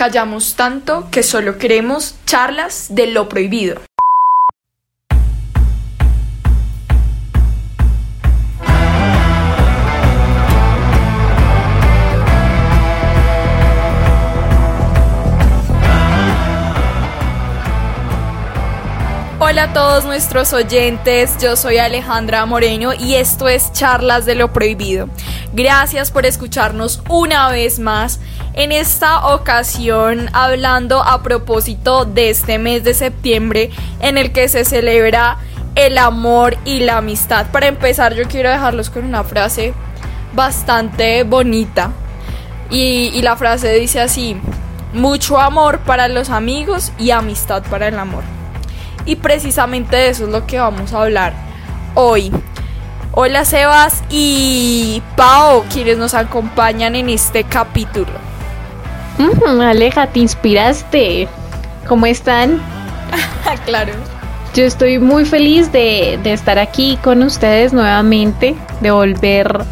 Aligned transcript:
Callamos 0.00 0.54
tanto 0.54 1.10
que 1.10 1.22
solo 1.22 1.58
queremos 1.58 2.14
charlas 2.24 2.86
de 2.88 3.08
lo 3.08 3.28
prohibido. 3.28 3.82
Hola 19.50 19.64
a 19.64 19.72
todos 19.72 20.04
nuestros 20.04 20.52
oyentes, 20.52 21.36
yo 21.42 21.56
soy 21.56 21.78
Alejandra 21.78 22.46
Moreno 22.46 22.92
y 22.94 23.16
esto 23.16 23.48
es 23.48 23.72
Charlas 23.72 24.24
de 24.24 24.36
lo 24.36 24.52
Prohibido. 24.52 25.08
Gracias 25.52 26.12
por 26.12 26.24
escucharnos 26.24 27.02
una 27.08 27.48
vez 27.48 27.80
más, 27.80 28.20
en 28.52 28.70
esta 28.70 29.34
ocasión 29.34 30.30
hablando 30.34 31.02
a 31.02 31.24
propósito 31.24 32.04
de 32.04 32.30
este 32.30 32.60
mes 32.60 32.84
de 32.84 32.94
septiembre 32.94 33.70
en 33.98 34.18
el 34.18 34.30
que 34.30 34.48
se 34.48 34.64
celebra 34.64 35.38
el 35.74 35.98
amor 35.98 36.56
y 36.64 36.78
la 36.78 36.98
amistad. 36.98 37.50
Para 37.50 37.66
empezar 37.66 38.14
yo 38.14 38.28
quiero 38.28 38.50
dejarlos 38.50 38.88
con 38.88 39.04
una 39.04 39.24
frase 39.24 39.74
bastante 40.32 41.24
bonita 41.24 41.90
y, 42.70 43.10
y 43.12 43.22
la 43.22 43.34
frase 43.34 43.74
dice 43.74 44.00
así, 44.00 44.40
mucho 44.92 45.40
amor 45.40 45.80
para 45.80 46.06
los 46.06 46.30
amigos 46.30 46.92
y 46.98 47.10
amistad 47.10 47.64
para 47.68 47.88
el 47.88 47.98
amor. 47.98 48.22
Y 49.06 49.16
precisamente 49.16 49.96
de 49.96 50.08
eso 50.08 50.24
es 50.24 50.30
lo 50.30 50.46
que 50.46 50.58
vamos 50.58 50.92
a 50.92 51.02
hablar 51.02 51.32
hoy. 51.94 52.30
Hola 53.12 53.44
Sebas 53.44 54.04
y 54.08 55.02
Pau, 55.16 55.64
quienes 55.72 55.98
nos 55.98 56.14
acompañan 56.14 56.94
en 56.94 57.08
este 57.08 57.44
capítulo. 57.44 58.12
Aleja, 59.46 60.06
te 60.06 60.20
inspiraste. 60.20 61.28
¿Cómo 61.88 62.06
están? 62.06 62.60
claro. 63.64 63.92
Yo 64.54 64.64
estoy 64.64 64.98
muy 64.98 65.24
feliz 65.24 65.70
de, 65.72 66.18
de, 66.22 66.32
estar 66.32 66.58
aquí 66.58 66.98
con 67.02 67.22
ustedes 67.22 67.72
nuevamente, 67.72 68.54
de 68.80 68.90
volver 68.90 69.64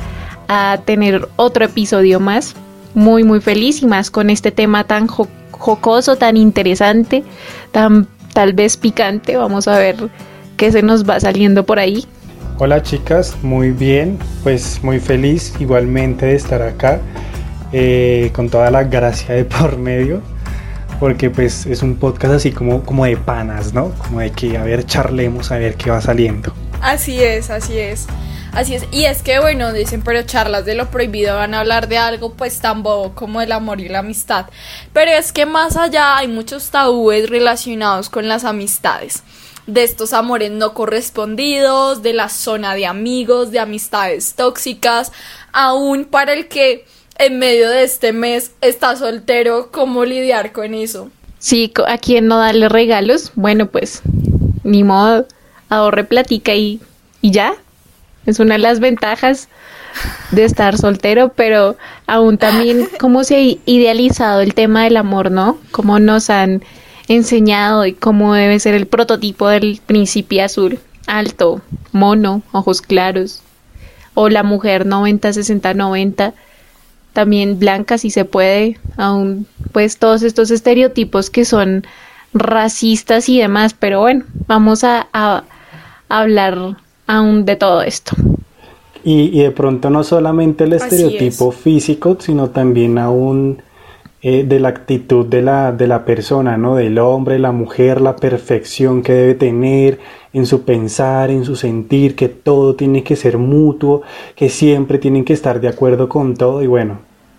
a 0.49 0.79
tener 0.85 1.29
otro 1.37 1.65
episodio 1.65 2.21
más. 2.21 2.55
Muy, 2.95 3.23
muy 3.23 3.41
feliz 3.41 3.83
y 3.83 3.87
más 3.87 4.11
con 4.11 4.31
este 4.31 4.51
tema 4.51 4.85
tan 4.85 5.07
jocoso, 5.07 6.17
tan 6.17 6.37
interesante, 6.37 7.25
tan 7.71 8.09
tal 8.39 8.53
vez 8.53 8.77
picante. 8.77 9.37
Vamos 9.37 9.67
a 9.67 9.77
ver 9.81 9.97
qué 10.57 10.71
se 10.71 10.81
nos 10.81 11.03
va 11.03 11.19
saliendo 11.19 11.67
por 11.67 11.81
ahí. 11.81 12.07
Hola 12.59 12.81
chicas, 12.85 13.37
muy 13.43 13.73
bien, 13.73 14.17
pues 14.45 14.79
muy 14.85 15.01
feliz 15.01 15.55
igualmente 15.59 16.27
de 16.27 16.37
estar 16.37 16.63
acá, 16.63 17.01
eh, 17.73 18.31
con 18.33 18.49
toda 18.49 18.71
la 18.71 18.85
gracia 18.85 19.35
de 19.35 19.45
por 19.45 19.77
medio, 19.77 20.23
porque 21.01 21.31
pues 21.31 21.67
es 21.67 21.83
un 21.83 21.97
podcast 21.97 22.35
así 22.35 22.53
como, 22.53 22.85
como 22.85 23.07
de 23.07 23.17
panas, 23.17 23.75
¿no? 23.75 23.91
Como 24.07 24.21
de 24.21 24.31
que 24.31 24.57
a 24.57 24.63
ver, 24.63 24.87
charlemos, 24.87 25.51
a 25.51 25.59
ver 25.59 25.75
qué 25.75 25.91
va 25.91 26.01
saliendo. 26.01 26.53
Así 26.81 27.21
es, 27.21 27.51
así 27.51 27.77
es. 27.77 28.07
Así 28.53 28.75
es, 28.75 28.85
y 28.91 29.05
es 29.05 29.23
que 29.23 29.39
bueno, 29.41 29.73
dicen, 29.73 30.03
pero 30.03 30.23
charlas 30.23 30.65
de 30.65 30.75
lo 30.75 30.91
prohibido 30.91 31.37
van 31.37 31.55
a 31.55 31.61
hablar 31.61 31.89
de 31.89 31.99
algo 31.99 32.33
pues 32.35 32.61
tan 32.61 32.83
bobo 32.83 33.15
como 33.15 33.41
el 33.41 33.53
amor 33.53 33.81
y 33.81 33.89
la 33.89 34.01
amistad. 34.01 34.47
Pero 34.93 35.11
es 35.11 35.33
que 35.33 35.47
más 35.47 35.77
allá 35.77 36.17
hay 36.17 36.29
muchos 36.29 36.71
tabúes 36.71 37.29
relacionados 37.29 38.09
con 38.09 38.29
las 38.29 38.45
amistades. 38.45 39.23
De 39.67 39.85
estos 39.85 40.15
amores 40.15 40.51
no 40.51 40.73
correspondidos, 40.73 42.03
de 42.03 42.15
la 42.15 42.31
zona 42.31 42.75
de 42.75 42.87
amigos, 42.87 43.51
de 43.51 43.61
amistades 43.61 44.35
tóxicas, 44.35 45.13
aún 45.53 46.07
para 46.07 46.33
el 46.33 46.49
que 46.49 46.87
en 47.19 47.39
medio 47.39 47.69
de 47.69 47.83
este 47.83 48.13
mes 48.13 48.53
está 48.61 48.97
soltero, 48.97 49.71
¿cómo 49.71 50.05
lidiar 50.05 50.53
con 50.53 50.73
eso? 50.73 51.11
Sí, 51.39 51.73
a 51.87 51.99
quien 51.99 52.27
no 52.27 52.39
darle 52.39 52.69
regalos, 52.69 53.33
bueno 53.35 53.67
pues, 53.67 54.03
ni 54.65 54.85
modo, 54.85 55.27
ahorre 55.69 56.05
platica 56.05 56.55
y, 56.55 56.81
y 57.21 57.31
ya, 57.31 57.55
es 58.29 58.41
una 58.41 58.55
de 58.55 58.59
las 58.61 58.79
ventajas 58.79 59.49
de 60.31 60.45
estar 60.45 60.77
soltero, 60.77 61.33
pero 61.35 61.77
aún 62.07 62.37
también 62.37 62.89
cómo 63.01 63.25
se 63.25 63.37
ha 63.37 63.41
idealizado 63.65 64.43
el 64.43 64.55
tema 64.55 64.85
del 64.85 64.99
amor, 64.99 65.31
¿no? 65.31 65.59
Cómo 65.71 65.99
nos 65.99 66.29
han 66.29 66.63
enseñado 67.09 67.87
y 67.87 67.95
cómo 67.95 68.35
debe 68.35 68.61
ser 68.61 68.75
el 68.75 68.87
prototipo 68.87 69.49
del 69.49 69.81
príncipe 69.85 70.43
azul, 70.43 70.79
alto, 71.07 71.63
mono, 71.93 72.43
ojos 72.53 72.83
claros, 72.83 73.41
o 74.13 74.29
la 74.29 74.43
mujer 74.43 74.85
90, 74.85 75.33
60, 75.33 75.73
90, 75.73 76.35
también 77.15 77.59
blanca 77.59 77.97
si 77.97 78.11
se 78.11 78.27
puede, 78.27 78.79
aún 78.99 79.47
pues 79.73 79.99
todos 79.99 80.23
estos 80.23 80.51
estereotipos 80.51 81.31
que 81.31 81.47
son 81.47 81.87
racistas 82.35 83.31
y 83.31 83.39
demás, 83.39 83.75
pero 83.75 84.01
bueno, 84.01 84.25
vamos 84.47 84.85
a, 84.85 85.09
a 85.15 85.45
hablar 86.11 86.77
aún 87.09 87.45
de 87.45 87.57
todo 87.57 87.83
esto. 87.83 88.15
Y, 89.03 89.41
de 89.41 89.51
pronto 89.51 89.91
no 89.91 90.05
solamente 90.05 90.65
el 90.65 90.75
estereotipo 90.75 91.51
físico, 91.51 92.17
sino 92.21 92.51
también 92.51 92.99
aún 92.99 93.63
eh, 94.21 94.45
de 94.45 94.61
la 94.61 94.69
actitud 94.69 95.25
de 95.25 95.43
la, 95.43 95.73
de 95.73 95.87
la 95.87 96.05
persona, 96.05 96.57
¿no? 96.57 96.77
Del 96.77 96.99
hombre, 96.99 97.39
la 97.39 97.53
mujer, 97.53 98.01
la 98.01 98.17
perfección 98.17 99.03
que 99.03 99.13
debe 99.13 99.35
tener 99.35 99.99
en 100.33 100.45
su 100.45 100.65
pensar, 100.65 101.31
en 101.31 101.45
su 101.45 101.57
sentir, 101.57 102.17
que 102.17 102.29
todo 102.29 102.75
tiene 102.75 103.03
que 103.03 103.17
ser 103.17 103.39
mutuo, 103.39 104.03
que 104.35 104.49
siempre 104.49 104.99
tienen 104.99 105.25
que 105.25 105.33
estar 105.33 105.61
de 105.61 105.69
acuerdo 105.69 106.09
con 106.09 106.37
todo 106.37 106.63
y 106.63 106.67
bueno. 106.67 106.99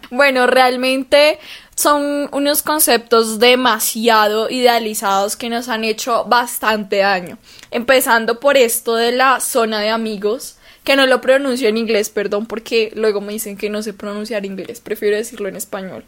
Bueno, 0.09 0.47
realmente 0.47 1.37
son 1.79 2.27
unos 2.33 2.61
conceptos 2.61 3.39
demasiado 3.39 4.49
idealizados 4.49 5.37
que 5.37 5.49
nos 5.49 5.69
han 5.69 5.85
hecho 5.85 6.25
bastante 6.25 6.97
daño. 6.97 7.37
Empezando 7.71 8.41
por 8.41 8.57
esto 8.57 8.95
de 8.95 9.13
la 9.13 9.39
zona 9.39 9.79
de 9.79 9.89
amigos, 9.89 10.57
que 10.83 10.97
no 10.97 11.05
lo 11.05 11.21
pronuncio 11.21 11.69
en 11.69 11.77
inglés, 11.77 12.09
perdón, 12.09 12.47
porque 12.47 12.91
luego 12.95 13.21
me 13.21 13.31
dicen 13.31 13.55
que 13.55 13.69
no 13.69 13.81
sé 13.81 13.93
pronunciar 13.93 14.45
inglés, 14.45 14.81
prefiero 14.81 15.15
decirlo 15.15 15.47
en 15.47 15.55
español. 15.55 16.03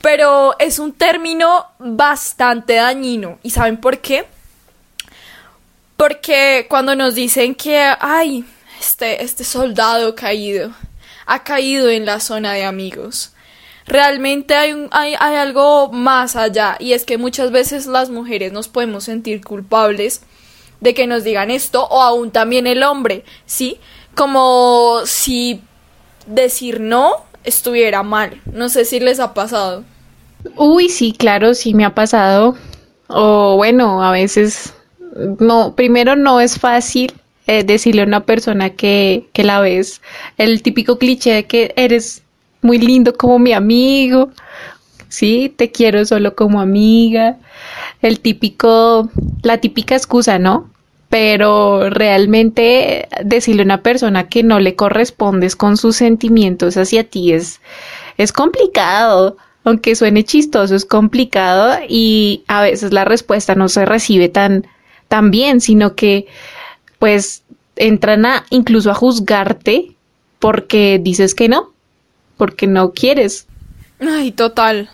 Pero 0.00 0.56
es 0.58 0.80
un 0.80 0.92
término 0.92 1.64
bastante 1.78 2.74
dañino. 2.74 3.38
¿Y 3.44 3.50
saben 3.50 3.76
por 3.76 4.00
qué? 4.00 4.24
Porque 5.96 6.66
cuando 6.68 6.96
nos 6.96 7.14
dicen 7.14 7.54
que, 7.54 7.80
ay, 8.00 8.44
este, 8.80 9.22
este 9.22 9.44
soldado 9.44 10.16
caído 10.16 10.72
ha 11.26 11.44
caído 11.44 11.88
en 11.88 12.04
la 12.04 12.18
zona 12.18 12.54
de 12.54 12.64
amigos, 12.64 13.31
realmente 13.86 14.54
hay, 14.54 14.88
hay, 14.90 15.14
hay 15.18 15.36
algo 15.36 15.90
más 15.92 16.36
allá. 16.36 16.76
Y 16.78 16.92
es 16.92 17.04
que 17.04 17.18
muchas 17.18 17.50
veces 17.50 17.86
las 17.86 18.10
mujeres 18.10 18.52
nos 18.52 18.68
podemos 18.68 19.04
sentir 19.04 19.44
culpables 19.44 20.22
de 20.80 20.94
que 20.94 21.06
nos 21.06 21.24
digan 21.24 21.50
esto 21.50 21.86
o 21.86 22.02
aún 22.02 22.30
también 22.30 22.66
el 22.66 22.82
hombre, 22.82 23.24
¿sí? 23.46 23.78
Como 24.14 25.00
si 25.04 25.60
decir 26.26 26.80
no 26.80 27.24
estuviera 27.44 28.02
mal. 28.02 28.40
No 28.52 28.68
sé 28.68 28.84
si 28.84 29.00
les 29.00 29.20
ha 29.20 29.34
pasado. 29.34 29.84
Uy, 30.56 30.88
sí, 30.88 31.12
claro, 31.16 31.54
sí 31.54 31.72
me 31.74 31.84
ha 31.84 31.94
pasado. 31.94 32.56
O 33.08 33.56
bueno, 33.56 34.02
a 34.02 34.10
veces 34.10 34.74
no, 35.38 35.74
primero 35.74 36.16
no 36.16 36.40
es 36.40 36.58
fácil 36.58 37.12
eh, 37.46 37.64
decirle 37.64 38.02
a 38.02 38.06
una 38.06 38.24
persona 38.24 38.70
que, 38.70 39.28
que 39.32 39.44
la 39.44 39.60
ves 39.60 40.00
el 40.38 40.62
típico 40.62 40.98
cliché 40.98 41.32
de 41.32 41.44
que 41.44 41.72
eres 41.76 42.21
muy 42.62 42.78
lindo 42.78 43.14
como 43.14 43.38
mi 43.38 43.52
amigo, 43.52 44.30
sí, 45.08 45.52
te 45.54 45.70
quiero 45.70 46.04
solo 46.06 46.34
como 46.34 46.60
amiga, 46.60 47.36
el 48.00 48.20
típico, 48.20 49.10
la 49.42 49.58
típica 49.58 49.94
excusa, 49.94 50.38
¿no? 50.38 50.72
pero 51.12 51.90
realmente 51.90 53.06
decirle 53.22 53.60
a 53.60 53.64
una 53.66 53.82
persona 53.82 54.30
que 54.30 54.42
no 54.42 54.60
le 54.60 54.76
correspondes 54.76 55.56
con 55.56 55.76
sus 55.76 55.96
sentimientos 55.96 56.78
hacia 56.78 57.04
ti 57.04 57.34
es, 57.34 57.60
es 58.16 58.32
complicado. 58.32 59.36
Aunque 59.62 59.94
suene 59.94 60.24
chistoso, 60.24 60.74
es 60.74 60.86
complicado 60.86 61.80
y 61.86 62.44
a 62.48 62.62
veces 62.62 62.94
la 62.94 63.04
respuesta 63.04 63.54
no 63.54 63.68
se 63.68 63.84
recibe 63.84 64.30
tan, 64.30 64.66
tan 65.08 65.30
bien, 65.30 65.60
sino 65.60 65.96
que 65.96 66.28
pues 66.98 67.42
entran 67.76 68.24
a 68.24 68.46
incluso 68.48 68.90
a 68.90 68.94
juzgarte 68.94 69.92
porque 70.38 70.98
dices 70.98 71.34
que 71.34 71.46
no, 71.46 71.71
porque 72.42 72.66
no 72.66 72.90
quieres. 72.90 73.46
Ay, 74.00 74.32
total. 74.32 74.90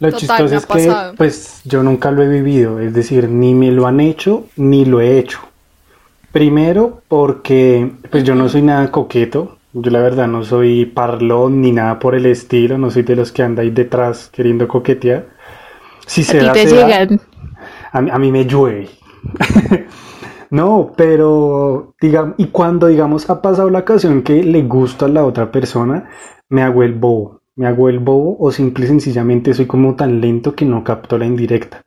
Lo 0.00 0.10
chistoso 0.10 0.56
es 0.56 0.66
que 0.66 0.92
pues 1.16 1.60
yo 1.64 1.84
nunca 1.84 2.10
lo 2.10 2.24
he 2.24 2.28
vivido, 2.28 2.80
es 2.80 2.92
decir, 2.92 3.28
ni 3.28 3.54
me 3.54 3.70
lo 3.70 3.86
han 3.86 4.00
hecho 4.00 4.46
ni 4.56 4.84
lo 4.84 5.00
he 5.00 5.16
hecho. 5.20 5.38
Primero 6.32 7.02
porque 7.06 7.92
pues 8.10 8.24
yo 8.24 8.34
no 8.34 8.48
soy 8.48 8.62
nada 8.62 8.90
coqueto, 8.90 9.58
yo 9.74 9.92
la 9.92 10.00
verdad 10.00 10.26
no 10.26 10.42
soy 10.42 10.86
parlón 10.86 11.62
ni 11.62 11.70
nada 11.70 12.00
por 12.00 12.16
el 12.16 12.26
estilo, 12.26 12.78
no 12.78 12.90
soy 12.90 13.04
de 13.04 13.14
los 13.14 13.30
que 13.30 13.44
anda 13.44 13.62
ahí 13.62 13.70
detrás 13.70 14.28
queriendo 14.32 14.66
coquetear. 14.66 15.28
Si 16.04 16.24
se 16.24 16.40
a 16.40 16.52
ti 16.52 16.64
te 16.64 16.66
llegan. 16.66 17.20
a, 17.92 18.18
mí 18.18 18.32
me 18.32 18.44
llueve. 18.44 18.88
no, 20.50 20.94
pero 20.96 21.94
digamos, 22.00 22.34
y 22.38 22.46
cuando 22.46 22.88
digamos 22.88 23.30
ha 23.30 23.40
pasado 23.40 23.70
la 23.70 23.78
ocasión 23.78 24.22
que 24.22 24.42
le 24.42 24.62
gusta 24.62 25.06
a 25.06 25.08
la 25.08 25.24
otra 25.24 25.52
persona, 25.52 26.08
me 26.50 26.62
hago 26.62 26.82
el 26.82 26.92
bobo 26.92 27.40
me 27.60 27.66
hago 27.66 27.90
el 27.90 27.98
bobo 27.98 28.38
o 28.40 28.50
simple 28.50 28.86
y 28.86 28.88
sencillamente 28.88 29.52
soy 29.52 29.66
como 29.66 29.94
tan 29.94 30.22
lento 30.22 30.54
que 30.54 30.64
no 30.64 30.82
capto 30.82 31.18
la 31.18 31.26
indirecta. 31.26 31.84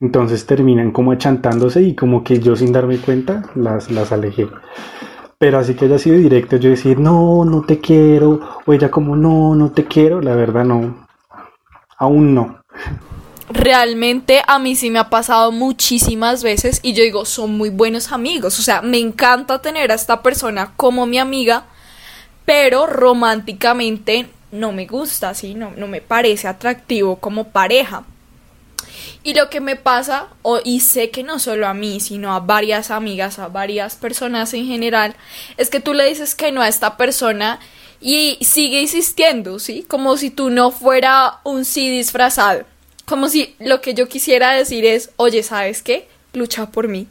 Entonces 0.00 0.46
terminan 0.46 0.92
como 0.92 1.12
achantándose 1.12 1.82
y 1.82 1.94
como 1.94 2.24
que 2.24 2.40
yo 2.40 2.56
sin 2.56 2.72
darme 2.72 2.96
cuenta 2.96 3.50
las, 3.54 3.90
las 3.90 4.12
alejé. 4.12 4.48
Pero 5.36 5.58
así 5.58 5.74
que 5.74 5.84
haya 5.84 5.98
sido 5.98 6.16
directo, 6.16 6.56
yo 6.56 6.70
decir, 6.70 6.98
no, 6.98 7.44
no 7.44 7.66
te 7.66 7.80
quiero, 7.80 8.40
o 8.64 8.72
ella 8.72 8.90
como, 8.90 9.14
no, 9.14 9.54
no 9.54 9.72
te 9.72 9.84
quiero, 9.84 10.22
la 10.22 10.34
verdad 10.34 10.64
no, 10.64 11.06
aún 11.98 12.34
no. 12.34 12.60
Realmente 13.50 14.40
a 14.46 14.58
mí 14.58 14.74
sí 14.74 14.90
me 14.90 15.00
ha 15.00 15.10
pasado 15.10 15.52
muchísimas 15.52 16.42
veces 16.42 16.80
y 16.82 16.94
yo 16.94 17.02
digo, 17.02 17.26
son 17.26 17.58
muy 17.58 17.68
buenos 17.68 18.10
amigos, 18.10 18.58
o 18.58 18.62
sea, 18.62 18.80
me 18.80 18.98
encanta 18.98 19.60
tener 19.60 19.92
a 19.92 19.96
esta 19.96 20.22
persona 20.22 20.72
como 20.76 21.04
mi 21.04 21.18
amiga, 21.18 21.66
pero 22.44 22.86
románticamente 22.86 24.26
no 24.52 24.72
me 24.72 24.86
gusta, 24.86 25.34
¿sí? 25.34 25.54
No, 25.54 25.72
no 25.76 25.88
me 25.88 26.00
parece 26.00 26.48
atractivo 26.48 27.16
como 27.16 27.48
pareja. 27.48 28.04
Y 29.22 29.34
lo 29.34 29.48
que 29.48 29.60
me 29.60 29.76
pasa, 29.76 30.28
y 30.64 30.80
sé 30.80 31.10
que 31.10 31.22
no 31.22 31.38
solo 31.38 31.66
a 31.66 31.74
mí, 31.74 31.98
sino 31.98 32.34
a 32.34 32.40
varias 32.40 32.90
amigas, 32.90 33.38
a 33.38 33.48
varias 33.48 33.96
personas 33.96 34.52
en 34.52 34.66
general, 34.66 35.16
es 35.56 35.70
que 35.70 35.80
tú 35.80 35.94
le 35.94 36.06
dices 36.06 36.34
que 36.34 36.52
no 36.52 36.60
a 36.60 36.68
esta 36.68 36.96
persona 36.98 37.58
y 38.00 38.36
sigue 38.42 38.82
insistiendo, 38.82 39.58
¿sí? 39.58 39.84
Como 39.88 40.18
si 40.18 40.30
tú 40.30 40.50
no 40.50 40.70
fuera 40.70 41.40
un 41.42 41.64
sí 41.64 41.90
disfrazado. 41.90 42.64
Como 43.06 43.30
si 43.30 43.56
lo 43.58 43.80
que 43.80 43.94
yo 43.94 44.08
quisiera 44.08 44.52
decir 44.52 44.84
es, 44.84 45.10
oye, 45.16 45.42
¿sabes 45.42 45.82
qué? 45.82 46.06
Lucha 46.34 46.66
por 46.66 46.88
mí. 46.88 47.08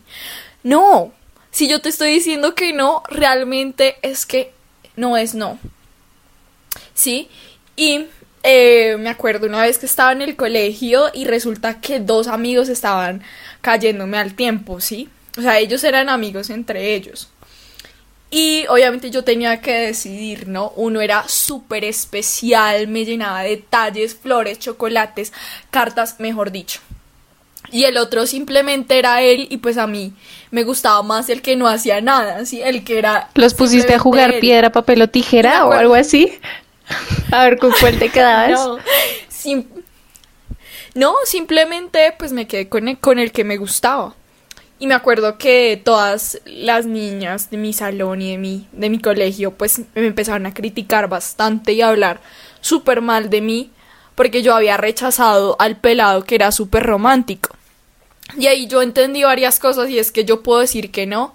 No, 0.61 1.11
si 1.49 1.67
yo 1.67 1.81
te 1.81 1.89
estoy 1.89 2.13
diciendo 2.13 2.53
que 2.53 2.73
no, 2.73 3.01
realmente 3.09 3.95
es 4.03 4.25
que 4.27 4.53
no 4.95 5.17
es 5.17 5.35
no. 5.35 5.59
¿Sí? 6.93 7.29
Y 7.75 8.05
eh, 8.43 8.97
me 8.97 9.09
acuerdo 9.09 9.47
una 9.47 9.61
vez 9.61 9.77
que 9.77 9.85
estaba 9.85 10.11
en 10.11 10.21
el 10.21 10.35
colegio 10.35 11.05
y 11.13 11.25
resulta 11.25 11.79
que 11.79 11.99
dos 11.99 12.27
amigos 12.27 12.69
estaban 12.69 13.23
cayéndome 13.61 14.17
al 14.17 14.35
tiempo, 14.35 14.81
¿sí? 14.81 15.09
O 15.37 15.41
sea, 15.41 15.59
ellos 15.59 15.83
eran 15.83 16.09
amigos 16.09 16.49
entre 16.49 16.93
ellos. 16.93 17.29
Y 18.29 18.65
obviamente 18.67 19.11
yo 19.11 19.23
tenía 19.23 19.61
que 19.61 19.73
decidir, 19.73 20.47
¿no? 20.47 20.73
Uno 20.75 21.01
era 21.01 21.27
súper 21.27 21.83
especial, 21.85 22.87
me 22.87 23.05
llenaba 23.05 23.43
de 23.43 23.51
detalles, 23.51 24.15
flores, 24.15 24.59
chocolates, 24.59 25.31
cartas, 25.69 26.19
mejor 26.19 26.51
dicho. 26.51 26.81
Y 27.73 27.85
el 27.85 27.97
otro 27.97 28.27
simplemente 28.27 28.99
era 28.99 29.23
él 29.23 29.47
y 29.49 29.57
pues 29.57 29.79
a 29.79 29.87
mí 29.87 30.13
me 30.51 30.63
gustaba 30.63 31.01
más 31.01 31.27
el 31.29 31.41
que 31.41 31.55
no 31.55 31.67
hacía 31.67 32.01
nada, 32.01 32.45
¿sí? 32.45 32.61
El 32.61 32.83
que 32.83 32.99
era... 32.99 33.31
¿Los 33.33 33.55
pusiste 33.55 33.95
a 33.95 33.99
jugar 33.99 34.39
piedra, 34.39 34.71
papel 34.71 35.01
o 35.01 35.09
tijera 35.09 35.65
o 35.65 35.71
algo 35.71 35.95
así? 35.95 36.37
A 37.31 37.43
ver 37.45 37.57
con 37.57 37.73
cuál 37.79 37.97
te 37.97 38.09
quedabas. 38.11 38.61
No, 40.93 41.15
simplemente 41.25 42.13
pues 42.19 42.31
me 42.31 42.45
quedé 42.45 42.69
con 42.69 42.87
el, 42.87 42.99
con 42.99 43.17
el 43.17 43.31
que 43.31 43.43
me 43.43 43.57
gustaba. 43.57 44.13
Y 44.77 44.85
me 44.85 44.93
acuerdo 44.93 45.39
que 45.39 45.81
todas 45.83 46.41
las 46.45 46.85
niñas 46.85 47.49
de 47.49 47.57
mi 47.57 47.73
salón 47.73 48.21
y 48.21 48.33
de 48.33 48.37
mi, 48.37 48.67
de 48.71 48.91
mi 48.91 48.99
colegio 48.99 49.49
pues 49.49 49.81
me 49.95 50.05
empezaron 50.05 50.45
a 50.45 50.53
criticar 50.53 51.09
bastante 51.09 51.73
y 51.73 51.81
a 51.81 51.89
hablar 51.89 52.21
súper 52.61 53.01
mal 53.01 53.31
de 53.31 53.41
mí 53.41 53.71
porque 54.13 54.43
yo 54.43 54.53
había 54.53 54.77
rechazado 54.77 55.55
al 55.57 55.77
pelado 55.77 56.23
que 56.23 56.35
era 56.35 56.51
súper 56.51 56.83
romántico. 56.83 57.55
Y 58.37 58.47
ahí 58.47 58.67
yo 58.67 58.81
entendí 58.81 59.23
varias 59.23 59.59
cosas 59.59 59.89
y 59.89 59.99
es 59.99 60.11
que 60.11 60.25
yo 60.25 60.43
puedo 60.43 60.59
decir 60.59 60.91
que 60.91 61.05
no 61.05 61.33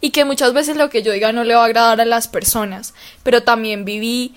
y 0.00 0.10
que 0.10 0.24
muchas 0.24 0.52
veces 0.52 0.76
lo 0.76 0.90
que 0.90 1.02
yo 1.02 1.12
diga 1.12 1.32
no 1.32 1.44
le 1.44 1.54
va 1.54 1.62
a 1.62 1.66
agradar 1.66 2.00
a 2.00 2.04
las 2.04 2.28
personas, 2.28 2.94
pero 3.22 3.42
también 3.42 3.84
viví 3.84 4.34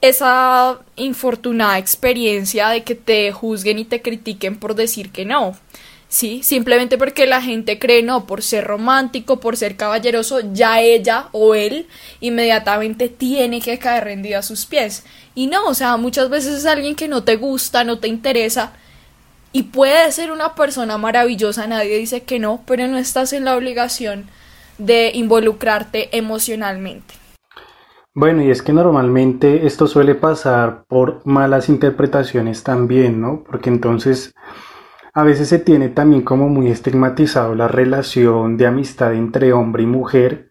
esa 0.00 0.80
infortunada 0.96 1.78
experiencia 1.78 2.68
de 2.70 2.84
que 2.84 2.94
te 2.94 3.32
juzguen 3.32 3.78
y 3.78 3.84
te 3.84 4.00
critiquen 4.00 4.56
por 4.56 4.74
decir 4.74 5.10
que 5.10 5.24
no. 5.24 5.56
Sí, 6.08 6.42
simplemente 6.42 6.98
porque 6.98 7.26
la 7.26 7.40
gente 7.40 7.78
cree 7.78 8.02
no, 8.02 8.26
por 8.26 8.42
ser 8.42 8.64
romántico, 8.64 9.38
por 9.38 9.56
ser 9.56 9.76
caballeroso, 9.76 10.40
ya 10.52 10.80
ella 10.80 11.28
o 11.30 11.54
él 11.54 11.86
inmediatamente 12.20 13.08
tiene 13.08 13.60
que 13.60 13.78
caer 13.78 14.04
rendido 14.04 14.40
a 14.40 14.42
sus 14.42 14.66
pies. 14.66 15.04
Y 15.36 15.46
no, 15.46 15.68
o 15.68 15.74
sea, 15.74 15.96
muchas 15.98 16.28
veces 16.28 16.58
es 16.58 16.66
alguien 16.66 16.96
que 16.96 17.06
no 17.06 17.22
te 17.22 17.36
gusta, 17.36 17.84
no 17.84 18.00
te 18.00 18.08
interesa 18.08 18.72
y 19.52 19.64
puede 19.64 20.10
ser 20.12 20.30
una 20.30 20.54
persona 20.54 20.98
maravillosa, 20.98 21.66
nadie 21.66 21.98
dice 21.98 22.22
que 22.22 22.38
no, 22.38 22.62
pero 22.66 22.86
no 22.88 22.98
estás 22.98 23.32
en 23.32 23.44
la 23.44 23.56
obligación 23.56 24.26
de 24.78 25.10
involucrarte 25.14 26.16
emocionalmente. 26.16 27.14
Bueno, 28.14 28.42
y 28.42 28.50
es 28.50 28.62
que 28.62 28.72
normalmente 28.72 29.66
esto 29.66 29.86
suele 29.86 30.14
pasar 30.14 30.84
por 30.88 31.24
malas 31.24 31.68
interpretaciones 31.68 32.64
también, 32.64 33.20
¿no? 33.20 33.44
Porque 33.44 33.70
entonces 33.70 34.34
a 35.14 35.22
veces 35.22 35.48
se 35.48 35.58
tiene 35.58 35.88
también 35.88 36.22
como 36.22 36.48
muy 36.48 36.70
estigmatizado 36.70 37.54
la 37.54 37.68
relación 37.68 38.56
de 38.56 38.66
amistad 38.66 39.14
entre 39.14 39.52
hombre 39.52 39.84
y 39.84 39.86
mujer, 39.86 40.49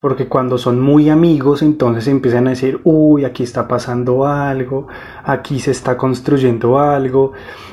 porque 0.00 0.28
cuando 0.28 0.56
son 0.56 0.80
muy 0.80 1.10
amigos 1.10 1.62
entonces 1.62 2.08
empiezan 2.08 2.46
a 2.46 2.50
decir, 2.50 2.80
uy, 2.84 3.24
aquí 3.24 3.42
está 3.42 3.68
pasando 3.68 4.26
algo, 4.26 4.88
aquí 5.24 5.60
se 5.60 5.70
está 5.70 5.96
construyendo 5.96 6.78
algo, 6.78 7.32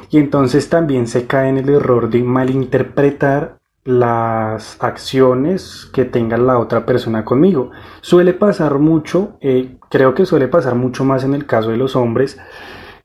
y 0.10 0.18
entonces 0.20 0.70
también 0.70 1.08
se 1.08 1.26
cae 1.26 1.50
en 1.50 1.58
el 1.58 1.70
error 1.70 2.10
de 2.10 2.24
malinterpretar 2.24 3.58
las 3.86 4.78
acciones 4.82 5.90
que 5.94 6.04
tenga 6.04 6.38
la 6.38 6.60
otra 6.60 6.86
persona 6.86 7.24
conmigo. 7.24 7.72
Suele 8.02 8.34
pasar 8.34 8.80
mucho, 8.80 9.38
eh, 9.40 9.78
creo 9.90 10.14
que 10.14 10.26
suele 10.26 10.50
pasar 10.50 10.76
mucho 10.76 11.06
más 11.06 11.24
en 11.24 11.34
el 11.34 11.46
caso 11.46 11.70
de 11.70 11.78
los 11.78 11.96
hombres, 11.96 12.38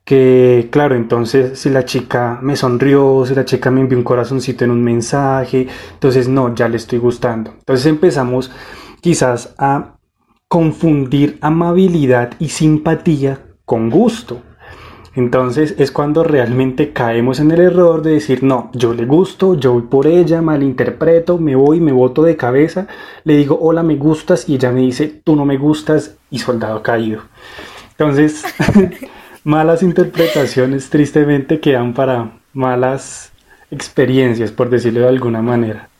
que 0.04 0.68
claro, 0.72 0.96
entonces 0.96 1.60
si 1.60 1.70
la 1.70 1.84
chica 1.84 2.40
me 2.42 2.56
sonrió, 2.56 3.24
si 3.24 3.36
la 3.36 3.44
chica 3.44 3.70
me 3.70 3.80
envió 3.80 3.96
un 3.96 4.02
corazoncito 4.02 4.64
en 4.64 4.72
un 4.72 4.82
mensaje, 4.82 5.68
entonces 5.92 6.28
no, 6.28 6.52
ya 6.52 6.68
le 6.68 6.76
estoy 6.76 6.98
gustando. 6.98 7.52
Entonces 7.60 7.86
empezamos 7.86 8.50
quizás 9.02 9.54
a 9.58 9.96
confundir 10.48 11.36
amabilidad 11.42 12.32
y 12.38 12.48
simpatía 12.48 13.40
con 13.66 13.90
gusto. 13.90 14.40
Entonces 15.14 15.74
es 15.76 15.90
cuando 15.90 16.24
realmente 16.24 16.92
caemos 16.92 17.38
en 17.40 17.50
el 17.50 17.60
error 17.60 18.00
de 18.00 18.12
decir, 18.12 18.42
no, 18.42 18.70
yo 18.72 18.94
le 18.94 19.04
gusto, 19.04 19.54
yo 19.54 19.74
voy 19.74 19.82
por 19.82 20.06
ella, 20.06 20.40
malinterpreto, 20.40 21.36
me 21.36 21.54
voy, 21.54 21.80
me 21.80 21.92
boto 21.92 22.22
de 22.22 22.36
cabeza, 22.36 22.86
le 23.24 23.36
digo, 23.36 23.58
hola, 23.60 23.82
me 23.82 23.96
gustas, 23.96 24.48
y 24.48 24.54
ella 24.54 24.72
me 24.72 24.80
dice, 24.80 25.20
tú 25.22 25.36
no 25.36 25.44
me 25.44 25.58
gustas, 25.58 26.16
y 26.30 26.38
soldado 26.38 26.82
caído. 26.82 27.22
Entonces, 27.90 28.42
malas 29.44 29.82
interpretaciones 29.82 30.88
tristemente 30.88 31.60
quedan 31.60 31.92
para 31.92 32.38
malas 32.54 33.32
experiencias, 33.70 34.50
por 34.50 34.70
decirlo 34.70 35.00
de 35.00 35.08
alguna 35.08 35.42
manera. 35.42 35.90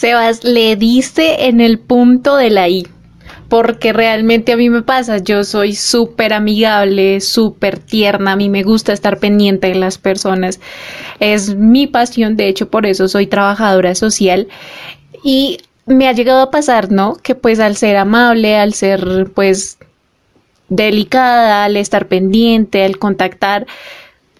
Sebas, 0.00 0.44
le 0.44 0.76
diste 0.76 1.48
en 1.48 1.60
el 1.60 1.78
punto 1.78 2.36
de 2.36 2.48
la 2.48 2.70
I 2.70 2.86
porque 3.50 3.92
realmente 3.92 4.52
a 4.52 4.56
mí 4.56 4.70
me 4.70 4.80
pasa, 4.80 5.18
yo 5.18 5.44
soy 5.44 5.74
súper 5.74 6.32
amigable, 6.32 7.20
súper 7.20 7.78
tierna, 7.78 8.32
a 8.32 8.36
mí 8.36 8.48
me 8.48 8.62
gusta 8.62 8.94
estar 8.94 9.18
pendiente 9.18 9.66
de 9.66 9.74
las 9.74 9.98
personas, 9.98 10.58
es 11.18 11.54
mi 11.54 11.86
pasión, 11.86 12.38
de 12.38 12.48
hecho 12.48 12.70
por 12.70 12.86
eso 12.86 13.08
soy 13.08 13.26
trabajadora 13.26 13.94
social 13.94 14.48
y 15.22 15.58
me 15.84 16.08
ha 16.08 16.12
llegado 16.12 16.40
a 16.40 16.50
pasar, 16.50 16.90
¿no? 16.90 17.16
Que 17.16 17.34
pues 17.34 17.60
al 17.60 17.76
ser 17.76 17.98
amable, 17.98 18.56
al 18.56 18.72
ser 18.72 19.30
pues 19.34 19.76
delicada, 20.70 21.64
al 21.64 21.76
estar 21.76 22.08
pendiente, 22.08 22.84
al 22.84 22.98
contactar, 22.98 23.66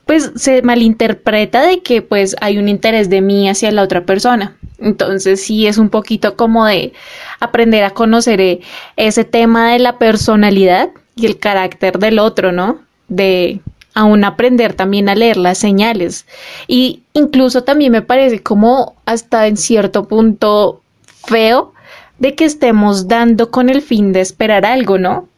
pues 0.06 0.32
se 0.36 0.62
malinterpreta 0.62 1.60
de 1.60 1.82
que 1.82 2.00
pues 2.00 2.34
hay 2.40 2.56
un 2.56 2.70
interés 2.70 3.10
de 3.10 3.20
mí 3.20 3.46
hacia 3.46 3.70
la 3.72 3.82
otra 3.82 4.06
persona. 4.06 4.56
Entonces 4.80 5.42
sí 5.42 5.66
es 5.66 5.78
un 5.78 5.90
poquito 5.90 6.36
como 6.36 6.66
de, 6.66 6.92
aprender 7.38 7.84
a 7.84 7.90
conocer 7.90 8.40
eh, 8.40 8.60
ese 8.96 9.24
tema 9.24 9.72
de 9.72 9.78
la 9.78 9.98
personalidad 9.98 10.90
y 11.16 11.26
el 11.26 11.38
carácter 11.38 11.98
del 11.98 12.18
otro, 12.18 12.52
¿no? 12.52 12.80
De 13.08 13.60
aún 13.94 14.24
aprender 14.24 14.74
también 14.74 15.08
a 15.08 15.14
leer 15.14 15.36
las 15.36 15.58
señales. 15.58 16.26
Y 16.66 17.02
incluso 17.12 17.64
también 17.64 17.92
me 17.92 18.02
parece 18.02 18.42
como 18.42 18.94
hasta 19.04 19.46
en 19.46 19.56
cierto 19.56 20.06
punto 20.06 20.80
feo 21.26 21.72
de 22.18 22.34
que 22.34 22.44
estemos 22.44 23.08
dando 23.08 23.50
con 23.50 23.68
el 23.68 23.82
fin 23.82 24.12
de 24.12 24.20
esperar 24.20 24.64
algo, 24.64 24.98
¿no? 24.98 25.28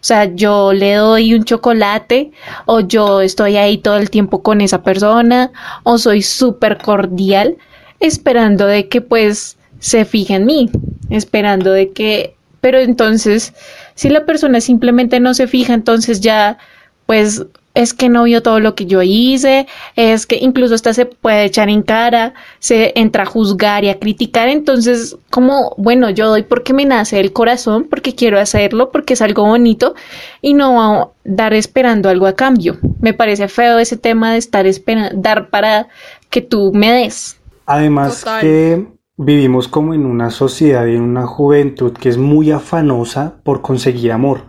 O 0.00 0.04
sea, 0.04 0.26
yo 0.26 0.72
le 0.72 0.94
doy 0.94 1.34
un 1.34 1.44
chocolate 1.44 2.30
o 2.66 2.80
yo 2.80 3.20
estoy 3.20 3.56
ahí 3.56 3.78
todo 3.78 3.96
el 3.96 4.10
tiempo 4.10 4.42
con 4.42 4.60
esa 4.60 4.82
persona 4.82 5.50
o 5.82 5.98
soy 5.98 6.22
súper 6.22 6.78
cordial 6.78 7.56
esperando 8.00 8.66
de 8.66 8.88
que 8.88 9.00
pues 9.00 9.56
se 9.80 10.04
fija 10.04 10.36
en 10.36 10.46
mí, 10.46 10.70
esperando 11.10 11.72
de 11.72 11.92
que, 11.92 12.34
pero 12.60 12.78
entonces, 12.78 13.54
si 13.94 14.08
la 14.08 14.24
persona 14.24 14.60
simplemente 14.60 15.20
no 15.20 15.34
se 15.34 15.46
fija, 15.46 15.74
entonces 15.74 16.20
ya, 16.20 16.58
pues 17.06 17.44
es 17.74 17.94
que 17.94 18.08
no 18.08 18.24
vio 18.24 18.42
todo 18.42 18.58
lo 18.58 18.74
que 18.74 18.86
yo 18.86 19.02
hice, 19.02 19.68
es 19.94 20.26
que 20.26 20.34
incluso 20.34 20.74
hasta 20.74 20.92
se 20.92 21.06
puede 21.06 21.44
echar 21.44 21.68
en 21.68 21.82
cara, 21.82 22.34
se 22.58 22.92
entra 22.96 23.22
a 23.22 23.26
juzgar 23.26 23.84
y 23.84 23.88
a 23.88 24.00
criticar, 24.00 24.48
entonces 24.48 25.16
como, 25.30 25.74
bueno, 25.76 26.10
yo 26.10 26.28
doy 26.28 26.42
porque 26.42 26.72
me 26.72 26.84
nace 26.84 27.20
el 27.20 27.32
corazón, 27.32 27.86
porque 27.88 28.16
quiero 28.16 28.40
hacerlo, 28.40 28.90
porque 28.90 29.14
es 29.14 29.22
algo 29.22 29.44
bonito 29.44 29.94
y 30.42 30.54
no 30.54 31.12
dar 31.22 31.54
esperando 31.54 32.08
algo 32.08 32.26
a 32.26 32.34
cambio. 32.34 32.78
Me 33.00 33.14
parece 33.14 33.46
feo 33.46 33.78
ese 33.78 33.96
tema 33.96 34.32
de 34.32 34.38
estar 34.38 34.66
esperando, 34.66 35.10
dar 35.14 35.48
para 35.48 35.86
que 36.30 36.40
tú 36.40 36.72
me 36.74 36.90
des. 36.90 37.38
Además 37.68 38.24
que 38.40 38.88
vivimos 39.18 39.68
como 39.68 39.92
en 39.92 40.06
una 40.06 40.30
sociedad 40.30 40.86
y 40.86 40.96
en 40.96 41.02
una 41.02 41.26
juventud 41.26 41.92
que 41.92 42.08
es 42.08 42.16
muy 42.16 42.50
afanosa 42.50 43.42
por 43.44 43.60
conseguir 43.60 44.10
amor. 44.12 44.40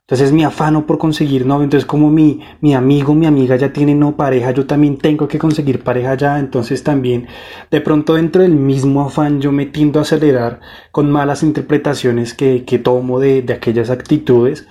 Entonces 0.00 0.32
mi 0.32 0.42
afano 0.42 0.84
por 0.84 0.98
conseguir 0.98 1.46
novio, 1.46 1.64
entonces 1.64 1.86
como 1.86 2.10
mi, 2.10 2.40
mi 2.60 2.74
amigo, 2.74 3.14
mi 3.14 3.26
amiga 3.26 3.54
ya 3.54 3.72
tiene 3.72 3.94
no 3.94 4.16
pareja, 4.16 4.50
yo 4.50 4.66
también 4.66 4.98
tengo 4.98 5.28
que 5.28 5.38
conseguir 5.38 5.84
pareja 5.84 6.14
ya, 6.16 6.40
entonces 6.40 6.82
también 6.82 7.28
de 7.70 7.80
pronto 7.80 8.14
dentro 8.14 8.42
del 8.42 8.56
mismo 8.56 9.02
afán 9.02 9.40
yo 9.40 9.52
me 9.52 9.66
tiendo 9.66 10.00
a 10.00 10.02
acelerar 10.02 10.60
con 10.90 11.10
malas 11.10 11.44
interpretaciones 11.44 12.34
que, 12.34 12.64
que 12.64 12.78
tomo 12.78 13.20
de, 13.20 13.40
de 13.42 13.54
aquellas 13.54 13.88
actitudes, 13.88 14.66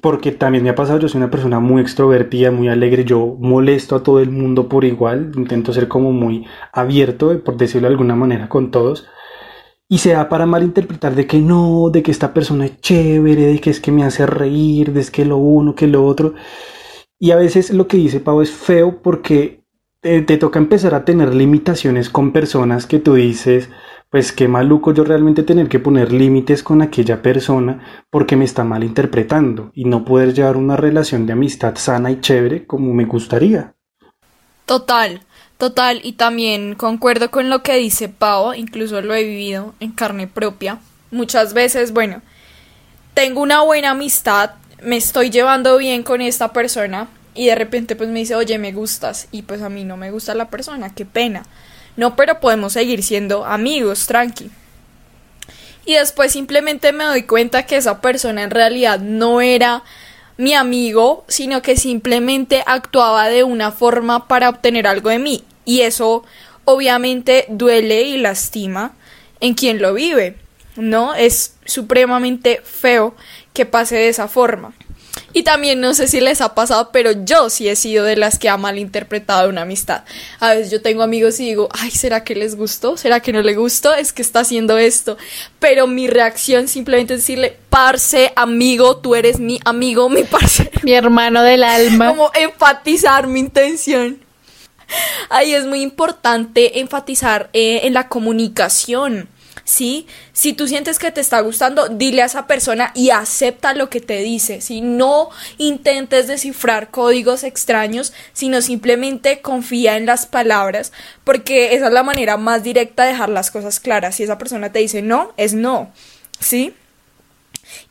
porque 0.00 0.32
también 0.32 0.64
me 0.64 0.70
ha 0.70 0.74
pasado, 0.74 0.98
yo 0.98 1.08
soy 1.08 1.18
una 1.18 1.30
persona 1.30 1.60
muy 1.60 1.80
extrovertida, 1.82 2.50
muy 2.50 2.68
alegre, 2.68 3.04
yo 3.04 3.36
molesto 3.38 3.96
a 3.96 4.02
todo 4.02 4.20
el 4.20 4.30
mundo 4.30 4.68
por 4.68 4.84
igual, 4.84 5.32
intento 5.36 5.72
ser 5.72 5.88
como 5.88 6.12
muy 6.12 6.46
abierto, 6.72 7.38
por 7.44 7.56
decirlo 7.56 7.88
de 7.88 7.94
alguna 7.94 8.14
manera, 8.14 8.48
con 8.48 8.70
todos 8.70 9.06
y 9.88 9.98
se 9.98 10.10
da 10.12 10.28
para 10.28 10.46
malinterpretar 10.46 11.14
de 11.14 11.26
que 11.26 11.38
no, 11.38 11.90
de 11.90 12.02
que 12.02 12.10
esta 12.10 12.32
persona 12.34 12.66
es 12.66 12.80
chévere, 12.80 13.46
de 13.46 13.60
que 13.60 13.70
es 13.70 13.80
que 13.80 13.92
me 13.92 14.04
hace 14.04 14.26
reír, 14.26 14.92
de 14.92 15.04
que 15.04 15.24
lo 15.24 15.36
uno, 15.36 15.74
que 15.74 15.86
lo 15.86 16.04
otro. 16.04 16.34
Y 17.18 17.30
a 17.30 17.36
veces 17.36 17.70
lo 17.70 17.86
que 17.88 17.96
dice 17.98 18.20
Pau 18.20 18.40
es 18.42 18.50
feo 18.50 19.02
porque 19.02 19.62
te, 20.00 20.22
te, 20.22 20.36
toca 20.38 20.58
empezar 20.58 20.94
a 20.94 21.04
tener 21.04 21.34
limitaciones 21.34 22.10
con 22.10 22.32
personas 22.32 22.86
que 22.86 22.98
tú 22.98 23.14
dices, 23.14 23.70
pues 24.10 24.32
qué 24.32 24.48
maluco 24.48 24.92
yo 24.92 25.04
realmente 25.04 25.42
tener 25.42 25.68
que 25.68 25.80
poner 25.80 26.12
límites 26.12 26.62
con 26.62 26.82
aquella 26.82 27.22
persona 27.22 28.04
porque 28.10 28.36
me 28.36 28.44
está 28.44 28.64
malinterpretando 28.64 29.70
y 29.74 29.84
no 29.84 30.04
poder 30.04 30.34
llevar 30.34 30.56
una 30.56 30.76
relación 30.76 31.26
de 31.26 31.32
amistad 31.32 31.74
sana 31.76 32.10
y 32.10 32.20
chévere 32.20 32.66
como 32.66 32.94
me 32.94 33.04
gustaría. 33.04 33.74
Total. 34.66 35.20
Total, 35.58 36.00
y 36.02 36.14
también 36.14 36.74
concuerdo 36.74 37.30
con 37.30 37.48
lo 37.48 37.62
que 37.62 37.76
dice 37.76 38.08
Pau, 38.08 38.54
incluso 38.54 39.00
lo 39.00 39.14
he 39.14 39.22
vivido 39.22 39.74
en 39.78 39.92
carne 39.92 40.26
propia. 40.26 40.80
Muchas 41.12 41.54
veces, 41.54 41.92
bueno, 41.92 42.22
tengo 43.14 43.40
una 43.40 43.62
buena 43.62 43.92
amistad, 43.92 44.50
me 44.82 44.96
estoy 44.96 45.30
llevando 45.30 45.78
bien 45.78 46.02
con 46.02 46.20
esta 46.20 46.52
persona 46.52 47.08
y 47.34 47.46
de 47.46 47.54
repente 47.54 47.94
pues 47.94 48.10
me 48.10 48.18
dice, 48.18 48.34
oye, 48.34 48.58
me 48.58 48.72
gustas 48.72 49.28
y 49.30 49.42
pues 49.42 49.62
a 49.62 49.68
mí 49.68 49.84
no 49.84 49.96
me 49.96 50.10
gusta 50.10 50.34
la 50.34 50.50
persona, 50.50 50.92
qué 50.92 51.06
pena. 51.06 51.44
No, 51.96 52.16
pero 52.16 52.40
podemos 52.40 52.72
seguir 52.72 53.02
siendo 53.02 53.44
amigos, 53.44 54.06
tranqui. 54.06 54.50
Y 55.86 55.94
después 55.94 56.32
simplemente 56.32 56.92
me 56.92 57.04
doy 57.04 57.24
cuenta 57.24 57.66
que 57.66 57.76
esa 57.76 58.00
persona 58.00 58.42
en 58.42 58.50
realidad 58.50 59.00
no 59.00 59.40
era 59.40 59.82
mi 60.36 60.54
amigo, 60.54 61.24
sino 61.28 61.62
que 61.62 61.76
simplemente 61.76 62.62
actuaba 62.66 63.28
de 63.28 63.44
una 63.44 63.70
forma 63.70 64.26
para 64.26 64.48
obtener 64.48 64.86
algo 64.86 65.10
de 65.10 65.18
mí. 65.18 65.44
Y 65.64 65.82
eso 65.82 66.24
obviamente 66.64 67.46
duele 67.48 68.02
y 68.02 68.16
lastima 68.16 68.94
en 69.40 69.54
quien 69.54 69.80
lo 69.80 69.94
vive, 69.94 70.36
¿no? 70.76 71.14
Es 71.14 71.56
supremamente 71.66 72.60
feo 72.64 73.14
que 73.52 73.66
pase 73.66 73.96
de 73.96 74.08
esa 74.08 74.26
forma. 74.26 74.72
Y 75.32 75.42
también 75.42 75.80
no 75.80 75.94
sé 75.94 76.06
si 76.06 76.20
les 76.20 76.40
ha 76.40 76.54
pasado, 76.54 76.90
pero 76.92 77.10
yo 77.24 77.50
sí 77.50 77.68
he 77.68 77.76
sido 77.76 78.04
de 78.04 78.16
las 78.16 78.38
que 78.38 78.48
ha 78.48 78.56
malinterpretado 78.56 79.48
una 79.48 79.62
amistad. 79.62 80.04
A 80.38 80.54
veces 80.54 80.70
yo 80.70 80.80
tengo 80.80 81.02
amigos 81.02 81.40
y 81.40 81.46
digo, 81.46 81.68
ay, 81.72 81.90
¿será 81.90 82.22
que 82.22 82.34
les 82.34 82.56
gustó? 82.56 82.96
¿Será 82.96 83.20
que 83.20 83.32
no 83.32 83.42
le 83.42 83.54
gustó? 83.54 83.92
Es 83.94 84.12
que 84.12 84.22
está 84.22 84.40
haciendo 84.40 84.78
esto. 84.78 85.16
Pero 85.58 85.86
mi 85.86 86.06
reacción 86.06 86.68
simplemente 86.68 87.14
es 87.14 87.20
decirle, 87.20 87.56
parce, 87.68 88.32
amigo, 88.36 88.98
tú 88.98 89.14
eres 89.14 89.40
mi 89.40 89.60
amigo, 89.64 90.08
mi 90.08 90.22
parce. 90.22 90.70
Mi 90.82 90.92
hermano 90.92 91.42
del 91.42 91.64
alma. 91.64 92.08
Como 92.08 92.30
enfatizar 92.34 93.26
mi 93.26 93.40
intención. 93.40 94.24
Ahí 95.30 95.54
es 95.54 95.66
muy 95.66 95.80
importante 95.80 96.80
enfatizar 96.80 97.50
eh, 97.52 97.80
en 97.84 97.94
la 97.94 98.08
comunicación 98.08 99.28
¿sí? 99.64 100.06
Si 100.32 100.52
tú 100.52 100.68
sientes 100.68 100.98
que 100.98 101.10
te 101.10 101.20
está 101.20 101.40
gustando, 101.40 101.88
dile 101.88 102.22
a 102.22 102.26
esa 102.26 102.46
persona 102.46 102.92
y 102.94 103.10
acepta 103.10 103.74
lo 103.74 103.90
que 103.90 104.00
te 104.00 104.18
dice, 104.18 104.60
si 104.60 104.80
No 104.80 105.30
intentes 105.58 106.26
descifrar 106.26 106.90
códigos 106.90 107.42
extraños, 107.42 108.12
sino 108.32 108.60
simplemente 108.60 109.40
confía 109.40 109.96
en 109.96 110.06
las 110.06 110.26
palabras, 110.26 110.92
porque 111.24 111.74
esa 111.74 111.88
es 111.88 111.92
la 111.92 112.02
manera 112.02 112.36
más 112.36 112.62
directa 112.62 113.04
de 113.04 113.12
dejar 113.12 113.30
las 113.30 113.50
cosas 113.50 113.80
claras. 113.80 114.16
Si 114.16 114.22
esa 114.22 114.38
persona 114.38 114.70
te 114.70 114.78
dice 114.78 115.02
no, 115.02 115.32
es 115.36 115.54
no, 115.54 115.90
¿sí? 116.38 116.74